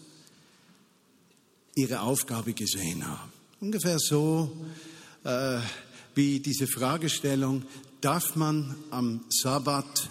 ihre 1.79 2.01
Aufgabe 2.01 2.53
gesehen 2.53 3.07
haben. 3.07 3.33
Ungefähr 3.61 3.99
so 3.99 4.51
äh, 5.25 5.61
wie 6.15 6.41
diese 6.41 6.67
Fragestellung, 6.67 7.63
darf 8.01 8.35
man 8.35 8.75
am 8.91 9.21
Sabbat 9.31 10.11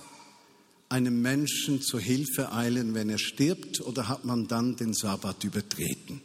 einem 0.90 1.22
Menschen 1.22 1.82
zur 1.82 2.00
Hilfe 2.00 2.54
eilen, 2.54 2.94
wenn 2.94 3.10
er 3.10 3.18
stirbt, 3.18 3.82
oder 3.82 4.08
hat 4.08 4.24
man 4.24 4.48
dann 4.48 4.78
den 4.78 4.94
Sabbat 4.94 5.44
übertreten? 5.44 6.22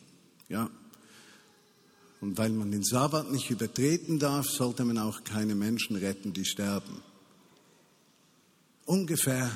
Ja. 0.49 0.71
Und 2.21 2.39
weil 2.39 2.51
man 2.51 2.71
den 2.71 2.85
Sabbat 2.85 3.33
nicht 3.33 3.51
übertreten 3.51 4.21
darf, 4.21 4.47
sollte 4.47 4.85
man 4.85 4.99
auch 4.99 5.25
keine 5.25 5.57
Menschen 5.57 5.97
retten, 5.97 6.33
die 6.33 6.45
sterben. 6.45 7.03
Ungefähr, 8.85 9.50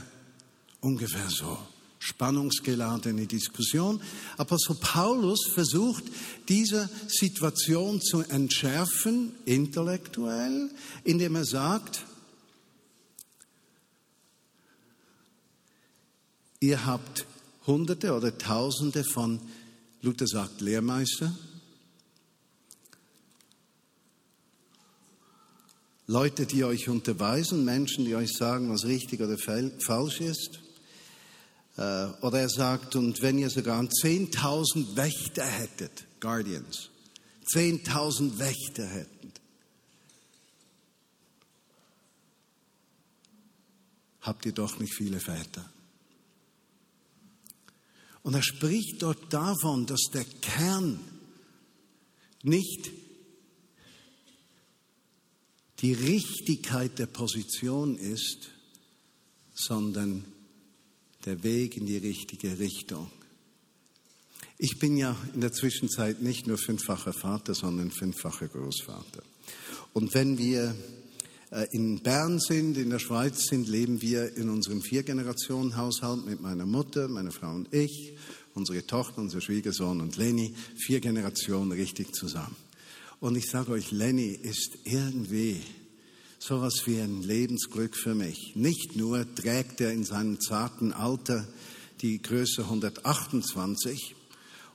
ungefähr 0.80 1.28
so. 1.28 1.56
Spannungsgeladene 1.98 3.26
Diskussion. 3.26 4.00
Apostel 4.36 4.76
Paulus 4.76 5.46
versucht, 5.52 6.04
diese 6.48 6.88
Situation 7.08 8.00
zu 8.00 8.20
entschärfen, 8.22 9.32
intellektuell, 9.44 10.70
indem 11.04 11.36
er 11.36 11.44
sagt, 11.44 12.04
ihr 16.60 16.86
habt 16.86 17.26
Hunderte 17.66 18.12
oder 18.12 18.36
Tausende 18.36 19.04
von, 19.04 19.40
Luther 20.02 20.26
sagt 20.26 20.60
Lehrmeister, 20.60 21.34
Leute, 26.08 26.46
die 26.46 26.62
euch 26.62 26.88
unterweisen, 26.88 27.64
Menschen, 27.64 28.04
die 28.04 28.14
euch 28.14 28.32
sagen, 28.32 28.70
was 28.70 28.84
richtig 28.84 29.20
oder 29.20 29.36
falsch 29.38 30.20
ist. 30.20 30.60
Äh, 31.76 32.06
oder 32.22 32.40
er 32.40 32.48
sagt, 32.48 32.96
und 32.96 33.20
wenn 33.22 33.38
ihr 33.38 33.50
sogar 33.50 33.80
10.000 33.82 34.96
Wächter 34.96 35.44
hättet, 35.44 36.06
Guardians, 36.20 36.90
10.000 37.52 38.38
Wächter 38.38 38.86
hättet, 38.86 39.40
habt 44.22 44.46
ihr 44.46 44.52
doch 44.52 44.78
nicht 44.78 44.94
viele 44.94 45.20
Väter. 45.20 45.70
Und 48.22 48.34
er 48.34 48.42
spricht 48.42 49.02
dort 49.02 49.32
davon, 49.32 49.86
dass 49.86 50.10
der 50.12 50.24
Kern 50.24 50.98
nicht 52.42 52.90
die 55.80 55.92
Richtigkeit 55.92 56.98
der 56.98 57.06
Position 57.06 57.96
ist, 57.96 58.48
sondern 59.54 60.24
der 61.26 61.42
Weg 61.42 61.76
in 61.76 61.86
die 61.86 61.98
richtige 61.98 62.58
Richtung. 62.58 63.10
Ich 64.58 64.78
bin 64.78 64.96
ja 64.96 65.14
in 65.34 65.42
der 65.42 65.52
Zwischenzeit 65.52 66.22
nicht 66.22 66.46
nur 66.46 66.56
fünffacher 66.56 67.12
Vater, 67.12 67.54
sondern 67.54 67.90
fünffacher 67.90 68.48
Großvater. 68.48 69.22
Und 69.92 70.14
wenn 70.14 70.38
wir 70.38 70.74
äh, 71.50 71.66
in 71.72 72.02
Bern 72.02 72.38
sind, 72.38 72.78
in 72.78 72.90
der 72.90 72.98
Schweiz 72.98 73.48
sind, 73.48 73.68
leben 73.68 74.00
wir 74.00 74.36
in 74.36 74.48
unserem 74.48 74.80
Vier-Generationen-Haushalt 74.80 76.24
mit 76.24 76.40
meiner 76.40 76.64
Mutter, 76.64 77.08
meiner 77.08 77.32
Frau 77.32 77.54
und 77.54 77.72
ich, 77.74 78.16
unsere 78.54 78.86
Tochter, 78.86 79.18
unser 79.18 79.40
Schwiegersohn 79.40 80.00
und 80.00 80.16
Leni, 80.16 80.54
vier 80.76 81.00
Generationen 81.00 81.72
richtig 81.72 82.14
zusammen. 82.14 82.56
Und 83.20 83.36
ich 83.36 83.46
sage 83.46 83.72
euch, 83.72 83.90
Lenny 83.92 84.28
ist 84.30 84.78
irgendwie 84.84 85.60
sowas 86.46 86.86
wie 86.86 87.00
ein 87.00 87.22
Lebensglück 87.22 87.96
für 87.96 88.14
mich. 88.14 88.54
Nicht 88.54 88.94
nur 88.94 89.26
trägt 89.34 89.80
er 89.80 89.92
in 89.92 90.04
seinem 90.04 90.40
zarten 90.40 90.92
Alter 90.92 91.44
die 92.02 92.22
Größe 92.22 92.62
128 92.62 94.14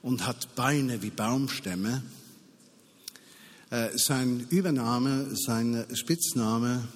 und 0.02 0.26
hat 0.26 0.54
Beine 0.54 1.00
wie 1.00 1.08
Baumstämme. 1.08 2.02
Äh, 3.70 3.88
sein 3.94 4.46
Übername, 4.50 5.34
sein 5.34 5.86
Spitzname 5.94 6.86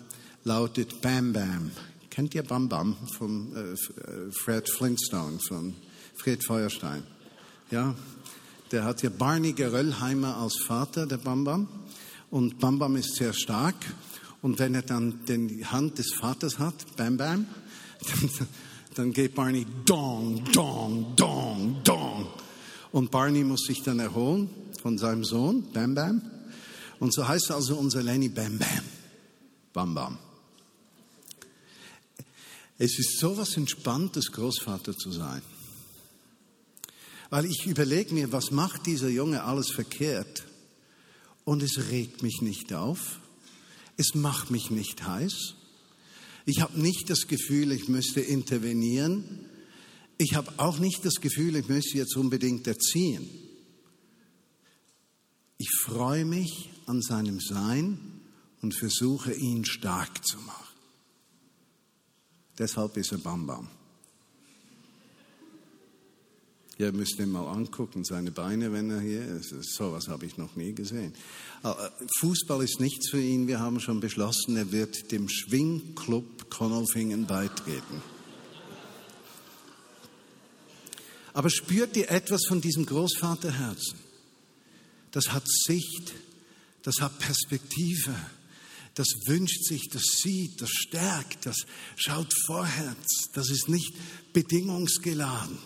lautet 0.44 1.00
Bam 1.00 1.32
Bam. 1.32 1.70
Kennt 2.10 2.34
ihr 2.34 2.42
Bam 2.42 2.68
Bam 2.68 2.96
von 3.16 3.56
äh, 3.56 3.72
äh, 3.72 4.30
Fred 4.30 4.68
Flintstone, 4.68 5.38
von 5.38 5.74
Fred 6.16 6.44
Feuerstein? 6.44 7.02
Ja, 7.70 7.94
der 8.72 8.84
hat 8.84 9.02
ja 9.02 9.08
Barney 9.08 9.54
Geröllheimer 9.54 10.36
als 10.36 10.58
Vater, 10.58 11.06
der 11.06 11.16
Bambam. 11.16 11.66
Und 12.30 12.58
Bambam 12.58 12.96
ist 12.96 13.14
sehr 13.14 13.32
stark. 13.32 13.76
Und 14.46 14.60
wenn 14.60 14.76
er 14.76 14.82
dann 14.82 15.18
die 15.26 15.66
Hand 15.66 15.98
des 15.98 16.12
Vaters 16.12 16.60
hat, 16.60 16.94
Bam 16.96 17.16
Bam, 17.16 17.48
dann, 18.06 18.30
dann 18.94 19.12
geht 19.12 19.34
Barney 19.34 19.66
Dong, 19.84 20.44
Dong, 20.52 21.16
Dong, 21.16 21.82
Dong. 21.82 22.28
Und 22.92 23.10
Barney 23.10 23.42
muss 23.42 23.64
sich 23.64 23.82
dann 23.82 23.98
erholen 23.98 24.48
von 24.80 24.98
seinem 24.98 25.24
Sohn, 25.24 25.72
Bam 25.72 25.96
Bam. 25.96 26.22
Und 27.00 27.12
so 27.12 27.26
heißt 27.26 27.50
also 27.50 27.74
unser 27.74 28.04
Lenny 28.04 28.28
Bam 28.28 28.56
Bam. 28.56 28.84
Bam 29.72 29.94
Bam. 29.96 30.18
Es 32.78 33.00
ist 33.00 33.18
so 33.18 33.36
was 33.36 33.56
Entspanntes, 33.56 34.30
Großvater 34.30 34.96
zu 34.96 35.10
sein. 35.10 35.42
Weil 37.30 37.46
ich 37.46 37.66
überlege 37.66 38.14
mir, 38.14 38.30
was 38.30 38.52
macht 38.52 38.86
dieser 38.86 39.08
Junge 39.08 39.42
alles 39.42 39.72
verkehrt? 39.72 40.44
Und 41.44 41.64
es 41.64 41.90
regt 41.90 42.22
mich 42.22 42.42
nicht 42.42 42.72
auf. 42.72 43.18
Es 43.96 44.14
macht 44.14 44.50
mich 44.50 44.70
nicht 44.70 45.06
heiß. 45.06 45.54
Ich 46.44 46.60
habe 46.60 46.80
nicht 46.80 47.10
das 47.10 47.26
Gefühl, 47.26 47.72
ich 47.72 47.88
müsste 47.88 48.20
intervenieren. 48.20 49.46
Ich 50.18 50.34
habe 50.34 50.52
auch 50.58 50.78
nicht 50.78 51.04
das 51.04 51.14
Gefühl, 51.20 51.56
ich 51.56 51.68
müsste 51.68 51.98
jetzt 51.98 52.16
unbedingt 52.16 52.66
erziehen. 52.66 53.28
Ich 55.58 55.70
freue 55.82 56.24
mich 56.24 56.70
an 56.86 57.02
seinem 57.02 57.40
Sein 57.40 57.98
und 58.62 58.74
versuche 58.74 59.32
ihn 59.34 59.64
stark 59.64 60.24
zu 60.26 60.38
machen. 60.38 60.76
Deshalb 62.58 62.96
ist 62.96 63.12
er 63.12 63.18
Bam 63.18 63.46
Bam. 63.46 63.68
Ihr 66.78 66.92
müsst 66.92 67.18
ihn 67.18 67.30
mal 67.30 67.46
angucken, 67.46 68.04
seine 68.04 68.30
Beine, 68.30 68.70
wenn 68.70 68.90
er 68.90 69.00
hier 69.00 69.24
ist. 69.26 69.54
So 69.74 69.92
was 69.92 70.08
habe 70.08 70.26
ich 70.26 70.36
noch 70.36 70.56
nie 70.56 70.74
gesehen. 70.74 71.14
Äh, 71.62 71.72
Fußball 72.20 72.62
ist 72.62 72.80
nichts 72.80 73.08
für 73.10 73.20
ihn. 73.20 73.46
Wir 73.46 73.60
haben 73.60 73.80
schon 73.80 74.00
beschlossen, 74.00 74.56
er 74.56 74.72
wird 74.72 75.10
dem 75.10 75.26
Schwingclub 75.28 76.50
Konolfingen 76.50 77.26
beitreten. 77.26 78.02
Aber 81.32 81.48
spürt 81.48 81.96
ihr 81.96 82.10
etwas 82.10 82.42
von 82.46 82.60
diesem 82.60 82.84
Großvaterherzen? 82.84 83.98
Das 85.12 85.32
hat 85.32 85.44
Sicht, 85.46 86.12
das 86.82 87.00
hat 87.00 87.18
Perspektive, 87.18 88.14
das 88.94 89.08
wünscht 89.26 89.64
sich, 89.64 89.88
das 89.90 90.02
sieht, 90.22 90.60
das 90.60 90.70
stärkt, 90.70 91.46
das 91.46 91.56
schaut 91.96 92.32
vorwärts, 92.46 93.30
das 93.32 93.50
ist 93.50 93.68
nicht 93.68 93.94
bedingungsgeladen. 94.34 95.58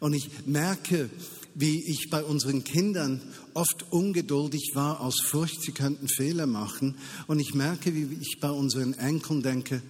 Und 0.00 0.14
ich 0.14 0.46
merke, 0.46 1.10
wie 1.54 1.82
ich 1.90 2.08
bei 2.08 2.22
unseren 2.22 2.62
Kindern 2.62 3.20
oft 3.54 3.90
ungeduldig 3.90 4.72
war 4.74 5.00
aus 5.00 5.20
Furcht, 5.24 5.60
sie 5.62 5.72
könnten 5.72 6.08
Fehler 6.08 6.46
machen. 6.46 6.96
Und 7.26 7.40
ich 7.40 7.54
merke, 7.54 7.94
wie 7.94 8.16
ich 8.20 8.38
bei 8.40 8.50
unseren 8.50 8.94
Enkeln 8.94 9.42
denke, 9.42 9.82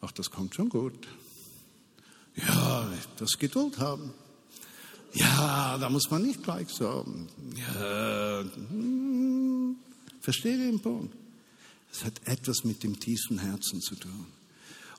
ach, 0.00 0.10
das 0.12 0.30
kommt 0.30 0.54
schon 0.54 0.68
gut. 0.68 1.06
Ja, 2.34 2.90
das 3.18 3.38
Geduld 3.38 3.78
haben. 3.78 4.12
Ja, 5.14 5.78
da 5.78 5.88
muss 5.88 6.10
man 6.10 6.22
nicht 6.22 6.42
gleich 6.42 6.68
sagen. 6.68 7.28
Ja, 7.56 8.40
hm, 8.40 9.76
verstehe 10.20 10.58
den 10.58 10.80
Punkt. 10.80 11.16
Es 11.90 12.04
hat 12.04 12.20
etwas 12.24 12.64
mit 12.64 12.82
dem 12.82 12.98
tiefen 13.00 13.38
Herzen 13.38 13.80
zu 13.80 13.94
tun. 13.94 14.26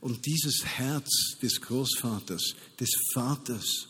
Und 0.01 0.25
dieses 0.25 0.65
Herz 0.65 1.37
des 1.41 1.61
Großvaters, 1.61 2.55
des 2.79 2.89
Vaters, 3.13 3.89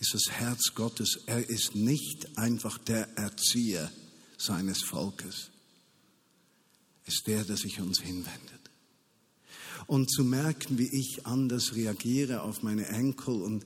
ist 0.00 0.14
das 0.14 0.32
Herz 0.32 0.74
Gottes. 0.74 1.20
Er 1.26 1.48
ist 1.48 1.76
nicht 1.76 2.38
einfach 2.38 2.78
der 2.78 3.16
Erzieher 3.16 3.92
seines 4.38 4.82
Volkes. 4.82 5.50
Er 7.04 7.08
ist 7.08 7.26
der, 7.26 7.44
der 7.44 7.56
sich 7.56 7.80
uns 7.80 8.00
hinwendet. 8.00 8.60
Und 9.86 10.10
zu 10.10 10.24
merken, 10.24 10.78
wie 10.78 10.88
ich 10.88 11.26
anders 11.26 11.74
reagiere 11.74 12.42
auf 12.42 12.62
meine 12.62 12.86
Enkel. 12.88 13.42
Und 13.42 13.64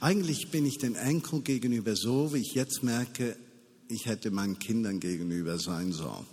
eigentlich 0.00 0.50
bin 0.50 0.66
ich 0.66 0.78
den 0.78 0.96
Enkel 0.96 1.42
gegenüber 1.42 1.94
so, 1.94 2.34
wie 2.34 2.40
ich 2.40 2.54
jetzt 2.54 2.82
merke, 2.82 3.36
ich 3.88 4.06
hätte 4.06 4.32
meinen 4.32 4.58
Kindern 4.58 4.98
gegenüber 4.98 5.58
sein 5.58 5.92
sollen. 5.92 6.26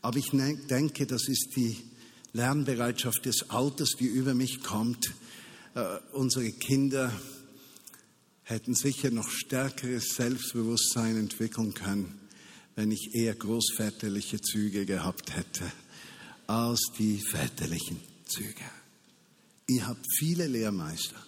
Aber 0.00 0.16
ich 0.16 0.32
ne-, 0.32 0.56
denke, 0.70 1.06
das 1.06 1.28
ist 1.28 1.50
die 1.56 1.76
Lernbereitschaft 2.32 3.26
des 3.26 3.50
Alters, 3.50 3.96
die 3.98 4.06
über 4.06 4.34
mich 4.34 4.62
kommt. 4.62 5.12
Uh, 5.74 5.98
unsere 6.12 6.52
Kinder 6.52 7.10
hätten 8.44 8.74
sicher 8.74 9.10
noch 9.10 9.30
stärkeres 9.30 10.14
Selbstbewusstsein 10.14 11.16
entwickeln 11.16 11.74
können, 11.74 12.20
wenn 12.74 12.90
ich 12.90 13.14
eher 13.14 13.34
großväterliche 13.34 14.40
Züge 14.40 14.86
gehabt 14.86 15.34
hätte 15.36 15.70
als 16.46 16.80
die 16.98 17.20
väterlichen 17.20 18.00
Züge. 18.26 18.64
Ihr 19.68 19.86
habt 19.86 20.04
viele 20.18 20.46
Lehrmeister, 20.46 21.24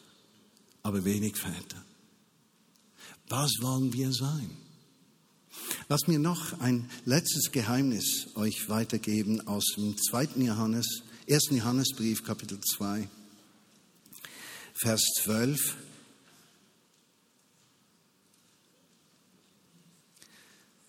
aber 0.83 1.05
wenig 1.05 1.37
Väter. 1.37 1.83
Was 3.29 3.53
wollen 3.61 3.93
wir 3.93 4.13
sein? 4.13 4.51
Lass 5.89 6.07
mir 6.07 6.19
noch 6.19 6.61
ein 6.61 6.91
letztes 7.05 7.53
Geheimnis 7.53 8.29
euch 8.35 8.69
weitergeben 8.69 9.47
aus 9.47 9.75
dem 9.77 9.97
zweiten 9.97 10.43
Johannes, 10.43 11.03
ersten 11.27 11.57
Johannesbrief, 11.57 12.25
Kapitel 12.25 12.59
2, 12.61 13.09
Vers 14.75 15.03
12. 15.23 15.77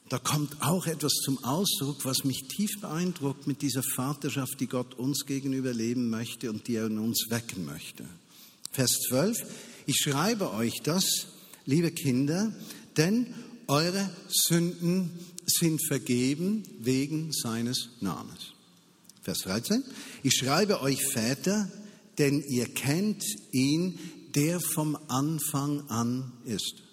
da 0.09 0.19
kommt 0.19 0.61
auch 0.61 0.85
etwas 0.85 1.13
zum 1.23 1.43
Ausdruck, 1.43 2.05
was 2.05 2.23
mich 2.23 2.43
tief 2.47 2.79
beeindruckt 2.79 3.47
mit 3.47 3.61
dieser 3.61 3.81
Vaterschaft, 3.81 4.59
die 4.59 4.67
Gott 4.67 4.93
uns 4.93 5.25
gegenüber 5.25 5.73
leben 5.73 6.09
möchte 6.09 6.51
und 6.51 6.67
die 6.67 6.75
er 6.75 6.85
in 6.85 6.99
uns 6.99 7.25
wecken 7.29 7.65
möchte. 7.65 8.05
Vers 8.71 8.99
12, 9.07 9.37
ich 9.87 9.97
schreibe 9.97 10.53
euch 10.53 10.81
das, 10.83 11.27
liebe 11.65 11.91
Kinder, 11.91 12.53
denn 12.97 13.33
eure 13.67 14.09
Sünden 14.27 15.11
sind 15.45 15.83
vergeben 15.87 16.63
wegen 16.79 17.31
seines 17.31 17.89
Namens. 17.99 18.53
Vers 19.23 19.39
13, 19.39 19.83
ich 20.21 20.35
schreibe 20.35 20.81
euch 20.81 21.03
Väter, 21.03 21.71
denn 22.19 22.43
ihr 22.47 22.67
kennt 22.67 23.23
ihn, 23.51 23.97
der 24.35 24.59
vom 24.59 24.97
Anfang 25.07 25.89
an 25.89 26.31
ist. 26.45 26.84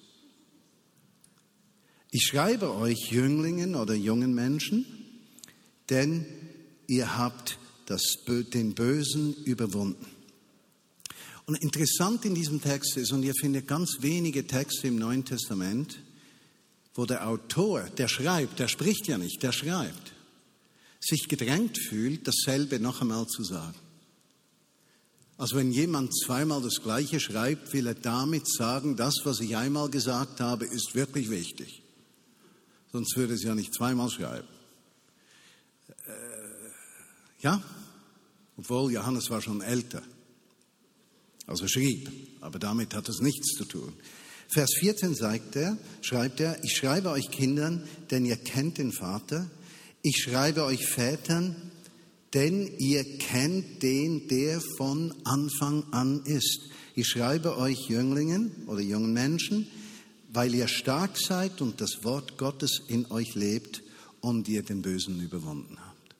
Ich 2.14 2.26
schreibe 2.26 2.74
euch 2.74 3.10
Jünglingen 3.10 3.74
oder 3.74 3.94
jungen 3.94 4.34
Menschen, 4.34 4.84
denn 5.88 6.26
ihr 6.86 7.16
habt 7.16 7.56
das, 7.86 8.02
den 8.28 8.74
Bösen 8.74 9.34
überwunden. 9.44 10.04
Und 11.46 11.62
interessant 11.62 12.26
in 12.26 12.34
diesem 12.34 12.60
Text 12.60 12.98
ist, 12.98 13.12
und 13.12 13.22
ihr 13.22 13.32
findet 13.34 13.66
ganz 13.66 13.96
wenige 14.00 14.46
Texte 14.46 14.88
im 14.88 14.98
Neuen 14.98 15.24
Testament, 15.24 16.00
wo 16.94 17.06
der 17.06 17.26
Autor, 17.26 17.84
der 17.96 18.08
schreibt, 18.08 18.58
der 18.58 18.68
spricht 18.68 19.08
ja 19.08 19.16
nicht, 19.16 19.42
der 19.42 19.52
schreibt, 19.52 20.12
sich 21.00 21.28
gedrängt 21.28 21.78
fühlt, 21.78 22.28
dasselbe 22.28 22.78
noch 22.78 23.00
einmal 23.00 23.26
zu 23.26 23.42
sagen. 23.42 23.78
Also 25.38 25.56
wenn 25.56 25.72
jemand 25.72 26.14
zweimal 26.14 26.60
das 26.60 26.82
Gleiche 26.82 27.20
schreibt, 27.20 27.72
will 27.72 27.86
er 27.86 27.94
damit 27.94 28.46
sagen, 28.46 28.96
das, 28.96 29.14
was 29.24 29.40
ich 29.40 29.56
einmal 29.56 29.88
gesagt 29.88 30.40
habe, 30.40 30.66
ist 30.66 30.94
wirklich 30.94 31.30
wichtig 31.30 31.82
sonst 32.92 33.16
würde 33.16 33.34
es 33.34 33.42
ja 33.42 33.54
nicht 33.54 33.74
zweimal 33.74 34.10
schreiben. 34.10 34.48
Äh, 36.06 36.12
ja, 37.40 37.62
obwohl 38.56 38.92
Johannes 38.92 39.30
war 39.30 39.40
schon 39.40 39.62
älter, 39.62 40.02
also 41.46 41.66
schrieb, 41.66 42.10
aber 42.40 42.58
damit 42.58 42.94
hat 42.94 43.08
es 43.08 43.20
nichts 43.20 43.56
zu 43.56 43.64
tun. 43.64 43.94
Vers 44.48 44.74
14 44.80 45.14
sagt 45.14 45.56
er, 45.56 45.78
schreibt 46.02 46.40
er, 46.40 46.62
ich 46.62 46.76
schreibe 46.76 47.10
euch 47.10 47.30
Kindern, 47.30 47.88
denn 48.10 48.26
ihr 48.26 48.36
kennt 48.36 48.76
den 48.76 48.92
Vater. 48.92 49.50
Ich 50.02 50.22
schreibe 50.22 50.64
euch 50.64 50.86
Vätern, 50.86 51.56
denn 52.34 52.70
ihr 52.78 53.18
kennt 53.18 53.82
den, 53.82 54.28
der 54.28 54.60
von 54.76 55.14
Anfang 55.24 55.84
an 55.92 56.22
ist. 56.26 56.60
Ich 56.94 57.08
schreibe 57.08 57.56
euch 57.56 57.88
Jünglingen 57.88 58.52
oder 58.66 58.80
jungen 58.80 59.14
Menschen, 59.14 59.66
weil 60.32 60.54
ihr 60.54 60.66
stark 60.66 61.18
seid 61.18 61.60
und 61.60 61.80
das 61.80 62.04
Wort 62.04 62.38
Gottes 62.38 62.80
in 62.88 63.10
euch 63.10 63.34
lebt 63.34 63.82
und 64.20 64.48
ihr 64.48 64.62
den 64.62 64.80
Bösen 64.80 65.20
überwunden 65.20 65.78
habt. 65.78 66.14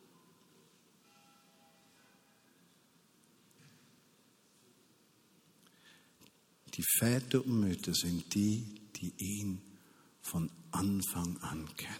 Die 6.75 6.85
Väter 6.99 7.45
und 7.45 7.61
Mütter 7.61 7.95
sind 7.95 8.35
die, 8.35 8.65
die 8.97 9.13
ihn 9.17 9.63
von 10.21 10.51
Anfang 10.73 11.39
an 11.39 11.69
kennen. 11.77 11.99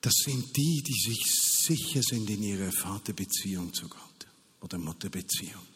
Das 0.00 0.14
sind 0.24 0.56
die, 0.56 0.82
die 0.82 1.10
sich 1.10 1.24
sicher 1.66 2.02
sind 2.02 2.28
in 2.30 2.42
ihrer 2.42 2.70
Vaterbeziehung 2.70 3.72
zu 3.72 3.88
Gott 3.88 4.26
oder 4.60 4.78
Mutterbeziehung 4.78 5.75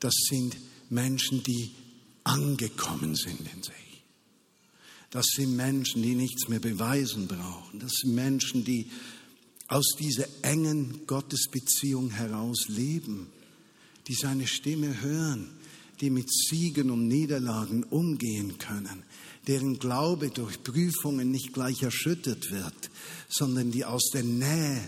das 0.00 0.14
sind 0.28 0.56
Menschen, 0.88 1.42
die 1.42 1.70
angekommen 2.24 3.14
sind 3.14 3.40
in 3.40 3.62
sich. 3.62 3.74
Das 5.10 5.26
sind 5.34 5.56
Menschen, 5.56 6.02
die 6.02 6.14
nichts 6.14 6.48
mehr 6.48 6.60
beweisen 6.60 7.26
brauchen. 7.26 7.80
Das 7.80 7.92
sind 8.00 8.14
Menschen, 8.14 8.64
die 8.64 8.90
aus 9.68 9.94
dieser 9.98 10.26
engen 10.42 11.06
Gottesbeziehung 11.06 12.10
heraus 12.10 12.68
leben, 12.68 13.28
die 14.08 14.14
seine 14.14 14.46
Stimme 14.46 15.00
hören, 15.00 15.50
die 16.00 16.10
mit 16.10 16.32
Siegen 16.32 16.90
und 16.90 17.08
Niederlagen 17.08 17.84
umgehen 17.84 18.58
können, 18.58 19.02
deren 19.46 19.78
Glaube 19.78 20.30
durch 20.30 20.62
Prüfungen 20.62 21.30
nicht 21.30 21.52
gleich 21.52 21.82
erschüttert 21.82 22.50
wird, 22.50 22.90
sondern 23.28 23.70
die 23.70 23.84
aus 23.84 24.10
der 24.12 24.22
Nähe 24.22 24.80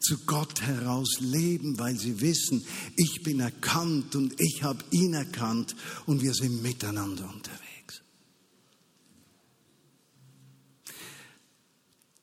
zu 0.00 0.18
Gott 0.26 0.60
heraus 0.62 1.18
leben, 1.20 1.78
weil 1.78 1.96
sie 1.98 2.20
wissen, 2.20 2.64
ich 2.96 3.22
bin 3.22 3.40
erkannt 3.40 4.14
und 4.14 4.34
ich 4.40 4.62
habe 4.62 4.84
ihn 4.90 5.14
erkannt 5.14 5.74
und 6.06 6.22
wir 6.22 6.34
sind 6.34 6.62
miteinander 6.62 7.28
unterwegs. 7.28 8.02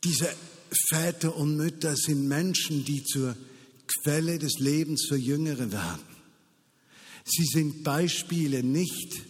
Diese 0.03 0.33
Väter 0.89 1.35
und 1.35 1.55
Mütter 1.55 1.95
sind 1.95 2.27
Menschen, 2.27 2.83
die 2.85 3.03
zur 3.03 3.35
Quelle 4.01 4.39
des 4.39 4.59
Lebens 4.59 5.05
für 5.07 5.17
Jüngere 5.17 5.71
werden. 5.71 6.01
Sie 7.25 7.45
sind 7.45 7.83
Beispiele 7.83 8.63
nicht 8.63 9.21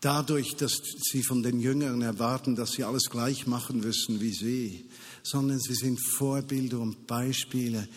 dadurch, 0.00 0.54
dass 0.56 0.80
sie 1.10 1.22
von 1.22 1.42
den 1.42 1.60
Jüngeren 1.60 2.02
erwarten, 2.02 2.56
dass 2.56 2.72
sie 2.72 2.84
alles 2.84 3.04
gleich 3.10 3.46
machen 3.46 3.80
müssen 3.80 4.20
wie 4.20 4.32
sie, 4.32 4.84
sondern 5.24 5.58
sie 5.58 5.74
sind 5.74 5.98
Vorbilder 5.98 6.78
und 6.78 7.06
Beispiele 7.06 7.88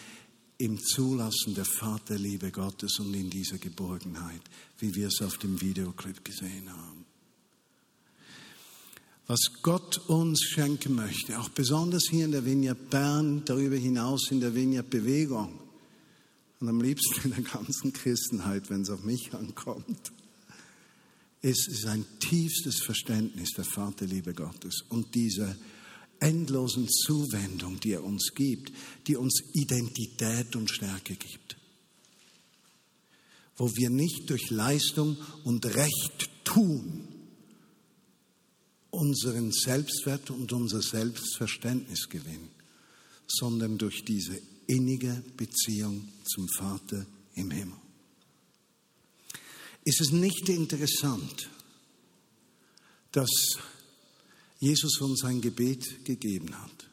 im 0.58 0.80
Zulassen 0.80 1.54
der 1.54 1.66
Vaterliebe 1.66 2.52
Gottes 2.52 3.00
und 3.00 3.14
in 3.14 3.30
dieser 3.30 3.58
Geborgenheit, 3.58 4.42
wie 4.80 4.96
wir 4.96 5.08
es 5.08 5.22
auf 5.22 5.38
dem 5.38 5.62
Videoclip 5.62 6.24
gesehen 6.26 6.72
haben. 6.72 7.06
Was 9.28 9.52
Gott 9.62 9.98
uns 10.08 10.42
schenken 10.42 10.96
möchte, 10.96 11.38
auch 11.38 11.50
besonders 11.50 12.08
hier 12.10 12.26
in 12.26 12.32
der 12.32 12.46
Vineyard 12.46 12.90
Bern, 12.90 13.44
darüber 13.44 13.76
hinaus 13.76 14.32
in 14.32 14.40
der 14.40 14.56
Vineyard 14.56 14.90
Bewegung 14.90 15.60
und 16.62 16.70
am 16.70 16.82
liebsten 16.82 17.30
in 17.30 17.36
der 17.36 17.44
ganzen 17.44 17.92
Christenheit, 17.92 18.70
wenn 18.70 18.82
es 18.82 18.90
auf 18.90 19.04
mich 19.04 19.34
ankommt, 19.34 20.14
ist, 21.42 21.68
ist 21.68 21.86
ein 21.86 22.06
tiefstes 22.20 22.82
Verständnis 22.82 23.50
der 23.52 23.66
Vaterliebe 23.66 24.34
Gottes 24.34 24.86
und 24.88 25.14
diese 25.14 25.58
endlosen 26.20 26.88
Zuwendung, 26.90 27.80
die 27.80 27.92
er 27.92 28.04
uns 28.04 28.34
gibt, 28.34 28.72
die 29.08 29.16
uns 29.16 29.42
Identität 29.54 30.56
und 30.56 30.70
Stärke 30.70 31.16
gibt. 31.16 31.58
Wo 33.56 33.76
wir 33.76 33.90
nicht 33.90 34.30
durch 34.30 34.50
Leistung 34.50 35.18
und 35.44 35.66
Recht 35.66 36.30
tun 36.44 37.08
unseren 38.90 39.52
Selbstwert 39.52 40.30
und 40.32 40.52
unser 40.54 40.82
Selbstverständnis 40.82 42.10
gewinnen, 42.10 42.50
sondern 43.28 43.78
durch 43.78 44.04
diese 44.04 44.40
innige 44.68 45.24
Beziehung 45.36 46.08
zum 46.24 46.48
Vater 46.50 47.06
im 47.36 47.52
Himmel. 47.52 47.78
Ist 49.84 50.02
es 50.02 50.12
nicht 50.12 50.50
interessant, 50.50 51.50
dass 53.12 53.30
Jesus 54.60 55.00
uns 55.02 55.24
ein 55.24 55.42
Gebet 55.42 56.04
gegeben 56.04 56.58
hat, 56.60 56.90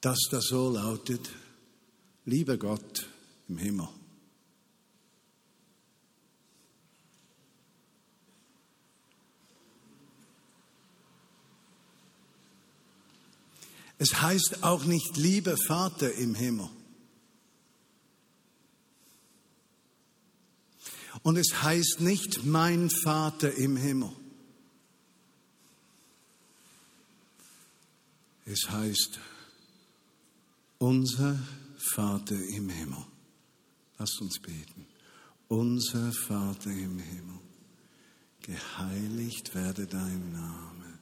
das 0.00 0.18
da 0.30 0.40
so 0.40 0.70
lautet, 0.70 1.28
lieber 2.24 2.56
Gott 2.56 3.08
im 3.48 3.58
Himmel. 3.58 3.88
Es 13.98 14.20
heißt 14.20 14.62
auch 14.62 14.84
nicht, 14.84 15.16
lieber 15.16 15.56
Vater 15.56 16.12
im 16.14 16.34
Himmel. 16.34 16.68
Und 21.22 21.36
es 21.36 21.62
heißt 21.62 22.00
nicht, 22.00 22.44
mein 22.44 22.90
Vater 22.90 23.54
im 23.54 23.76
Himmel. 23.76 24.12
Es 28.46 28.68
heißt, 28.68 29.18
unser 30.78 31.38
Vater 31.78 32.36
im 32.36 32.68
Himmel. 32.68 33.04
Lasst 33.98 34.20
uns 34.20 34.38
beten. 34.38 34.86
Unser 35.48 36.12
Vater 36.12 36.70
im 36.70 36.98
Himmel, 36.98 37.38
geheiligt 38.42 39.54
werde 39.54 39.86
dein 39.86 40.32
Name, 40.32 40.98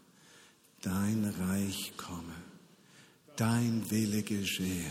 dein 0.82 1.24
Reich 1.24 1.92
komme, 1.96 2.34
dein 3.36 3.88
Wille 3.90 4.22
geschehe, 4.22 4.90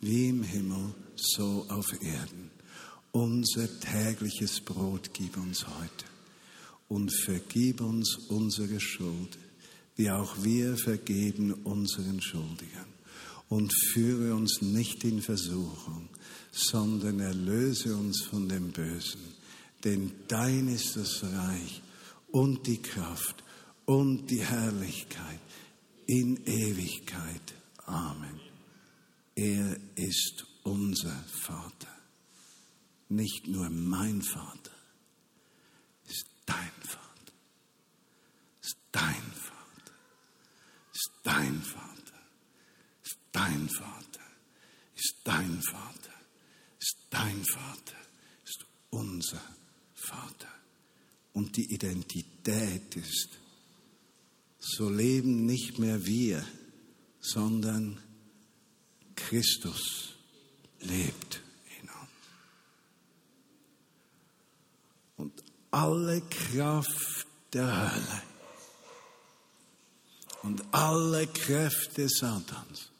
wie 0.00 0.28
im 0.28 0.42
Himmel, 0.42 0.94
so 1.16 1.64
auf 1.68 1.92
Erden. 2.02 2.50
Unser 3.12 3.80
tägliches 3.80 4.60
Brot 4.60 5.14
gib 5.14 5.36
uns 5.36 5.66
heute 5.66 6.04
und 6.88 7.10
vergib 7.24 7.80
uns 7.80 8.16
unsere 8.28 8.78
Schuld 8.80 9.38
wie 9.96 10.10
auch 10.10 10.42
wir 10.42 10.76
vergeben 10.76 11.52
unseren 11.64 12.20
Schuldigern. 12.20 12.86
Und 13.48 13.72
führe 13.92 14.34
uns 14.34 14.60
nicht 14.60 15.04
in 15.04 15.22
Versuchung, 15.22 16.08
sondern 16.50 17.20
erlöse 17.20 17.94
uns 17.96 18.22
von 18.24 18.48
dem 18.48 18.72
Bösen. 18.72 19.20
Denn 19.84 20.10
dein 20.26 20.68
ist 20.68 20.96
das 20.96 21.22
Reich 21.22 21.80
und 22.32 22.66
die 22.66 22.82
Kraft 22.82 23.44
und 23.84 24.26
die 24.30 24.44
Herrlichkeit 24.44 25.38
in 26.06 26.44
Ewigkeit. 26.44 27.54
Amen. 27.84 28.40
Er 29.36 29.76
ist 29.94 30.44
unser 30.64 31.24
Vater. 31.42 31.94
Nicht 33.08 33.46
nur 33.46 33.70
mein 33.70 34.22
Vater, 34.22 34.72
ist 36.08 36.26
dein 36.46 36.72
Vater. 36.80 37.32
Ist 38.60 38.76
dein 38.90 39.14
Vater 39.14 39.45
dein 41.26 41.60
Vater, 41.60 42.20
ist 43.02 43.18
dein 43.32 43.68
Vater, 43.68 44.20
ist 44.94 45.16
dein 45.24 45.60
Vater, 45.60 46.14
ist 46.78 46.96
dein 47.10 47.44
Vater, 47.44 47.96
ist 48.44 48.64
unser 48.90 49.42
Vater. 49.94 50.48
Und 51.32 51.56
die 51.56 51.74
Identität 51.74 52.94
ist, 52.94 53.40
so 54.58 54.88
leben 54.88 55.46
nicht 55.46 55.80
mehr 55.80 56.06
wir, 56.06 56.46
sondern 57.20 57.98
Christus 59.16 60.14
lebt 60.80 61.40
in 61.80 61.88
uns. 61.88 62.26
Und 65.16 65.44
alle 65.72 66.20
Kraft 66.20 67.26
der 67.52 67.92
Hölle 67.92 68.35
und 70.46 70.62
alle 70.72 71.26
Kräfte 71.26 72.08
Satans 72.08 72.92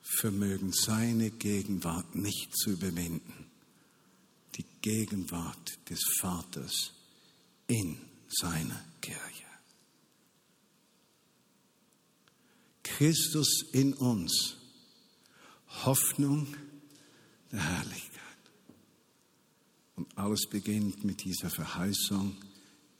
vermögen 0.00 0.72
seine 0.72 1.32
Gegenwart 1.32 2.14
nicht 2.14 2.56
zu 2.56 2.70
überwinden. 2.70 3.50
Die 4.54 4.64
Gegenwart 4.82 5.78
des 5.90 6.00
Vaters 6.20 6.92
in 7.66 7.98
seiner 8.28 8.84
Kirche. 9.00 9.20
Christus 12.84 13.64
in 13.72 13.94
uns, 13.94 14.56
Hoffnung 15.84 16.54
der 17.50 17.64
Herrlichkeit. 17.64 18.10
Und 19.96 20.16
alles 20.16 20.46
beginnt 20.48 21.02
mit 21.02 21.24
dieser 21.24 21.50
Verheißung, 21.50 22.36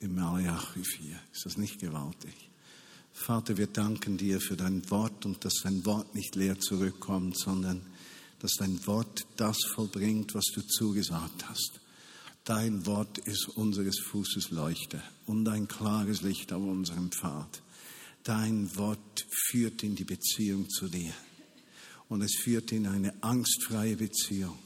im 0.03 0.15
Malachi 0.15 0.83
4. 0.83 1.19
Ist 1.31 1.45
das 1.45 1.57
nicht 1.57 1.79
gewaltig? 1.79 2.33
Vater, 3.13 3.57
wir 3.57 3.67
danken 3.67 4.17
dir 4.17 4.41
für 4.41 4.57
dein 4.57 4.89
Wort 4.91 5.25
und 5.25 5.45
dass 5.45 5.61
dein 5.63 5.85
Wort 5.85 6.13
nicht 6.13 6.35
leer 6.35 6.59
zurückkommt, 6.59 7.37
sondern 7.37 7.81
dass 8.39 8.55
dein 8.57 8.85
Wort 8.85 9.25
das 9.37 9.57
vollbringt, 9.73 10.35
was 10.35 10.45
du 10.53 10.61
zugesagt 10.61 11.47
hast. 11.47 11.79
Dein 12.43 12.85
Wort 12.85 13.17
ist 13.19 13.47
unseres 13.55 13.99
Fußes 13.99 14.51
Leuchte 14.51 15.01
und 15.25 15.47
ein 15.47 15.69
klares 15.69 16.21
Licht 16.21 16.51
auf 16.51 16.61
unserem 16.61 17.09
Pfad. 17.09 17.61
Dein 18.23 18.75
Wort 18.75 19.25
führt 19.29 19.83
in 19.83 19.95
die 19.95 20.03
Beziehung 20.03 20.69
zu 20.69 20.89
dir 20.89 21.13
und 22.09 22.21
es 22.21 22.35
führt 22.35 22.73
in 22.73 22.87
eine 22.87 23.13
angstfreie 23.23 23.95
Beziehung. 23.95 24.57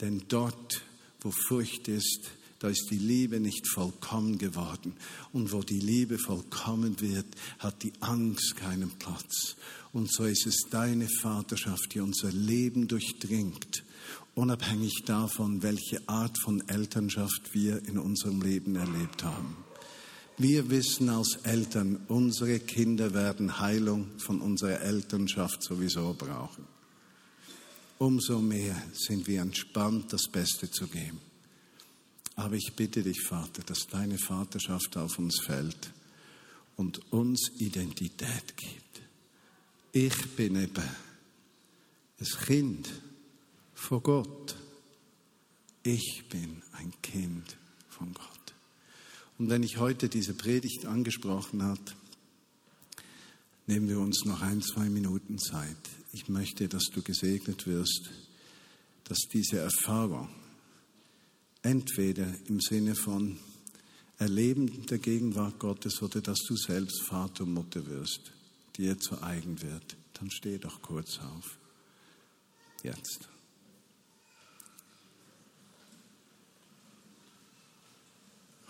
Denn 0.00 0.24
dort, 0.26 0.82
wo 1.20 1.30
Furcht 1.30 1.86
ist, 1.86 2.32
da 2.62 2.68
ist 2.68 2.90
die 2.90 2.98
Liebe 2.98 3.40
nicht 3.40 3.66
vollkommen 3.66 4.38
geworden. 4.38 4.92
Und 5.32 5.50
wo 5.50 5.62
die 5.62 5.80
Liebe 5.80 6.16
vollkommen 6.16 7.00
wird, 7.00 7.26
hat 7.58 7.82
die 7.82 7.92
Angst 7.98 8.56
keinen 8.56 8.90
Platz. 9.00 9.56
Und 9.92 10.12
so 10.12 10.24
ist 10.24 10.46
es 10.46 10.66
deine 10.70 11.08
Vaterschaft, 11.08 11.92
die 11.92 12.00
unser 12.00 12.30
Leben 12.30 12.86
durchdringt, 12.86 13.82
unabhängig 14.36 15.02
davon, 15.04 15.64
welche 15.64 16.08
Art 16.08 16.38
von 16.38 16.62
Elternschaft 16.68 17.52
wir 17.52 17.84
in 17.88 17.98
unserem 17.98 18.40
Leben 18.40 18.76
erlebt 18.76 19.24
haben. 19.24 19.56
Wir 20.38 20.70
wissen 20.70 21.08
als 21.08 21.40
Eltern, 21.42 22.00
unsere 22.06 22.60
Kinder 22.60 23.12
werden 23.12 23.58
Heilung 23.58 24.06
von 24.18 24.40
unserer 24.40 24.80
Elternschaft 24.80 25.64
sowieso 25.64 26.14
brauchen. 26.16 26.64
Umso 27.98 28.38
mehr 28.38 28.80
sind 28.92 29.26
wir 29.26 29.42
entspannt, 29.42 30.12
das 30.12 30.28
Beste 30.30 30.70
zu 30.70 30.86
geben. 30.86 31.31
Aber 32.36 32.56
ich 32.56 32.72
bitte 32.74 33.02
dich, 33.02 33.20
Vater, 33.22 33.62
dass 33.62 33.86
deine 33.90 34.18
Vaterschaft 34.18 34.96
auf 34.96 35.18
uns 35.18 35.40
fällt 35.44 35.92
und 36.76 37.12
uns 37.12 37.50
Identität 37.58 38.56
gibt. 38.56 39.02
Ich 39.92 40.36
bin 40.36 40.56
eben 40.56 40.82
ein 42.18 42.26
Kind 42.46 42.88
von 43.74 44.02
Gott. 44.02 44.56
Ich 45.82 46.24
bin 46.30 46.62
ein 46.72 46.92
Kind 47.02 47.56
von 47.90 48.12
Gott. 48.14 48.54
Und 49.38 49.50
wenn 49.50 49.62
ich 49.62 49.78
heute 49.78 50.08
diese 50.08 50.34
Predigt 50.34 50.86
angesprochen 50.86 51.62
habe, 51.62 51.80
nehmen 53.66 53.88
wir 53.88 53.98
uns 53.98 54.24
noch 54.24 54.40
ein, 54.40 54.62
zwei 54.62 54.88
Minuten 54.88 55.38
Zeit. 55.38 55.76
Ich 56.12 56.28
möchte, 56.28 56.68
dass 56.68 56.84
du 56.84 57.02
gesegnet 57.02 57.66
wirst, 57.66 58.10
dass 59.04 59.18
diese 59.32 59.58
Erfahrung, 59.58 60.28
Entweder 61.62 62.26
im 62.48 62.60
Sinne 62.60 62.94
von 62.94 63.38
Erleben 64.18 64.86
der 64.86 64.98
Gegenwart 64.98 65.58
Gottes 65.58 66.02
oder 66.02 66.20
dass 66.20 66.40
du 66.40 66.56
selbst 66.56 67.02
Vater 67.02 67.44
und 67.44 67.54
Mutter 67.54 67.86
wirst, 67.86 68.32
dir 68.76 68.98
zu 68.98 69.22
eigen 69.22 69.60
wird, 69.62 69.96
Dann 70.14 70.30
steh 70.30 70.58
doch 70.58 70.80
kurz 70.82 71.18
auf. 71.18 71.58
Jetzt. 72.84 73.28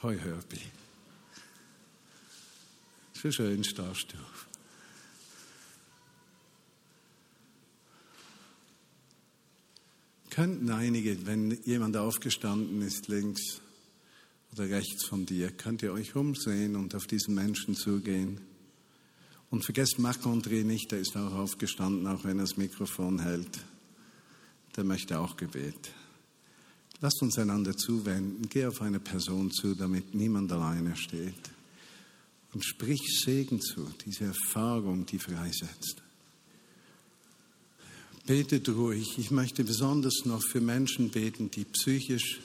Hoi 0.03 0.19
Hörbi. 0.19 0.61
So 3.13 3.31
schön 3.31 3.63
stehst 3.63 4.15
du. 4.15 4.52
Könnten 10.33 10.71
einige, 10.71 11.27
wenn 11.27 11.63
jemand 11.65 11.95
aufgestanden 11.95 12.81
ist, 12.81 13.09
links 13.09 13.61
oder 14.53 14.67
rechts 14.71 15.05
von 15.05 15.27
dir, 15.27 15.51
könnt 15.51 15.83
ihr 15.83 15.93
euch 15.93 16.17
umsehen 16.17 16.75
und 16.75 16.95
auf 16.95 17.07
diesen 17.07 17.35
Menschen 17.35 17.75
zugehen. 17.75 18.41
Und 19.51 19.63
vergesst 19.63 19.99
Marc-André 19.99 20.65
nicht, 20.65 20.91
der 20.91 21.01
ist 21.01 21.19
auch 21.19 21.35
aufgestanden, 21.35 22.07
auch 22.07 22.25
wenn 22.25 22.39
er 22.39 22.45
das 22.45 22.57
Mikrofon 22.57 23.19
hält. 23.19 23.63
Der 24.75 24.85
möchte 24.85 25.21
auch 25.21 25.37
Gebet. 25.37 25.93
Lasst 27.03 27.21
uns 27.21 27.37
einander 27.37 27.77
zuwenden. 27.77 28.49
Geh 28.49 28.65
auf 28.65 28.81
eine 28.81 29.01
Person 29.01 29.51
zu, 29.51 29.75
damit 29.75 30.15
niemand 30.15 30.51
alleine 30.51 30.97
steht. 30.97 31.51
Und 32.55 32.65
sprich 32.65 33.03
Segen 33.23 33.61
zu, 33.61 33.87
diese 34.07 34.25
Erfahrung, 34.25 35.05
die 35.05 35.19
freisetzt. 35.19 36.03
Betet 38.27 38.69
ruhig. 38.69 39.19
Ich 39.19 39.31
möchte 39.31 39.65
besonders 39.65 40.25
noch 40.25 40.43
für 40.43 40.61
Menschen 40.61 41.11
beten, 41.11 41.51
die 41.51 41.65
psychisch 41.65 42.41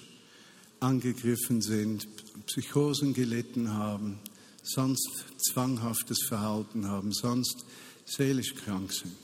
angegriffen 0.80 1.62
sind, 1.62 2.08
Psychosen 2.46 3.14
gelitten 3.14 3.74
haben, 3.74 4.20
sonst 4.64 5.26
zwanghaftes 5.38 6.24
Verhalten 6.28 6.88
haben, 6.88 7.12
sonst 7.12 7.66
seelisch 8.06 8.56
krank 8.56 8.92
sind. 8.92 9.18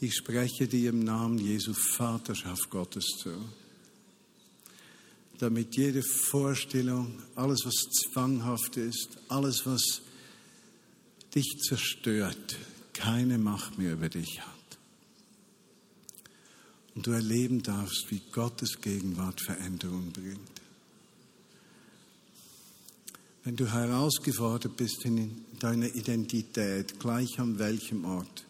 Ich 0.00 0.14
spreche 0.14 0.66
dir 0.66 0.90
im 0.90 1.04
Namen 1.04 1.38
Jesu 1.38 1.72
Vaterschaft 1.74 2.70
Gottes 2.70 3.06
zu 3.18 3.30
damit 5.42 5.76
jede 5.76 6.04
Vorstellung, 6.04 7.20
alles 7.34 7.64
was 7.64 7.74
zwanghaft 7.74 8.76
ist, 8.76 9.18
alles 9.28 9.66
was 9.66 10.02
dich 11.34 11.58
zerstört, 11.66 12.56
keine 12.92 13.38
Macht 13.38 13.76
mehr 13.76 13.94
über 13.94 14.08
dich 14.08 14.40
hat. 14.40 14.61
Und 16.94 17.06
du 17.06 17.12
erleben 17.12 17.62
darfst, 17.62 18.06
wie 18.10 18.20
Gottes 18.32 18.80
Gegenwart 18.80 19.40
Veränderung 19.40 20.12
bringt. 20.12 20.38
Wenn 23.44 23.56
du 23.56 23.72
herausgefordert 23.72 24.76
bist 24.76 25.04
in 25.04 25.44
deiner 25.58 25.92
Identität, 25.94 27.00
gleich 27.00 27.40
an 27.40 27.58
welchem 27.58 28.04
Ort, 28.04 28.44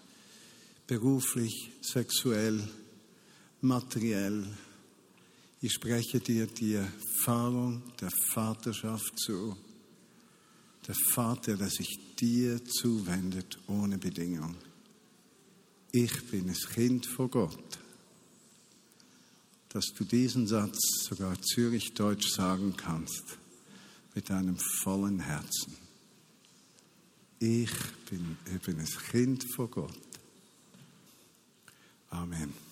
beruflich, 0.87 1.71
sexuell, 1.81 2.61
materiell, 3.63 4.45
ich 5.65 5.73
spreche 5.73 6.19
dir 6.19 6.47
die 6.47 6.75
Erfahrung 6.75 7.83
der 8.01 8.11
Vaterschaft 8.35 9.17
zu. 9.17 9.57
Der 10.89 10.97
Vater, 11.13 11.57
der 11.57 11.71
sich 11.71 12.01
dir 12.19 12.63
zuwendet 12.65 13.59
ohne 13.69 13.97
Bedingung. 13.97 14.57
Ich 15.93 16.27
bin 16.31 16.49
das 16.49 16.69
Kind 16.69 17.07
vor 17.07 17.29
Gott. 17.29 17.79
Dass 19.73 19.87
du 19.97 20.05
diesen 20.05 20.47
Satz 20.47 20.79
sogar 21.09 21.41
Zürich-Deutsch 21.41 22.29
sagen 22.29 22.75
kannst 22.77 23.39
mit 24.15 24.31
einem 24.31 24.59
vollen 24.83 25.21
Herzen. 25.21 25.77
Ich 27.39 27.71
bin 28.11 28.37
eben 28.55 28.79
das 28.79 29.03
Kind 29.11 29.45
vor 29.55 29.69
Gott. 29.69 29.99
Amen. 32.11 32.72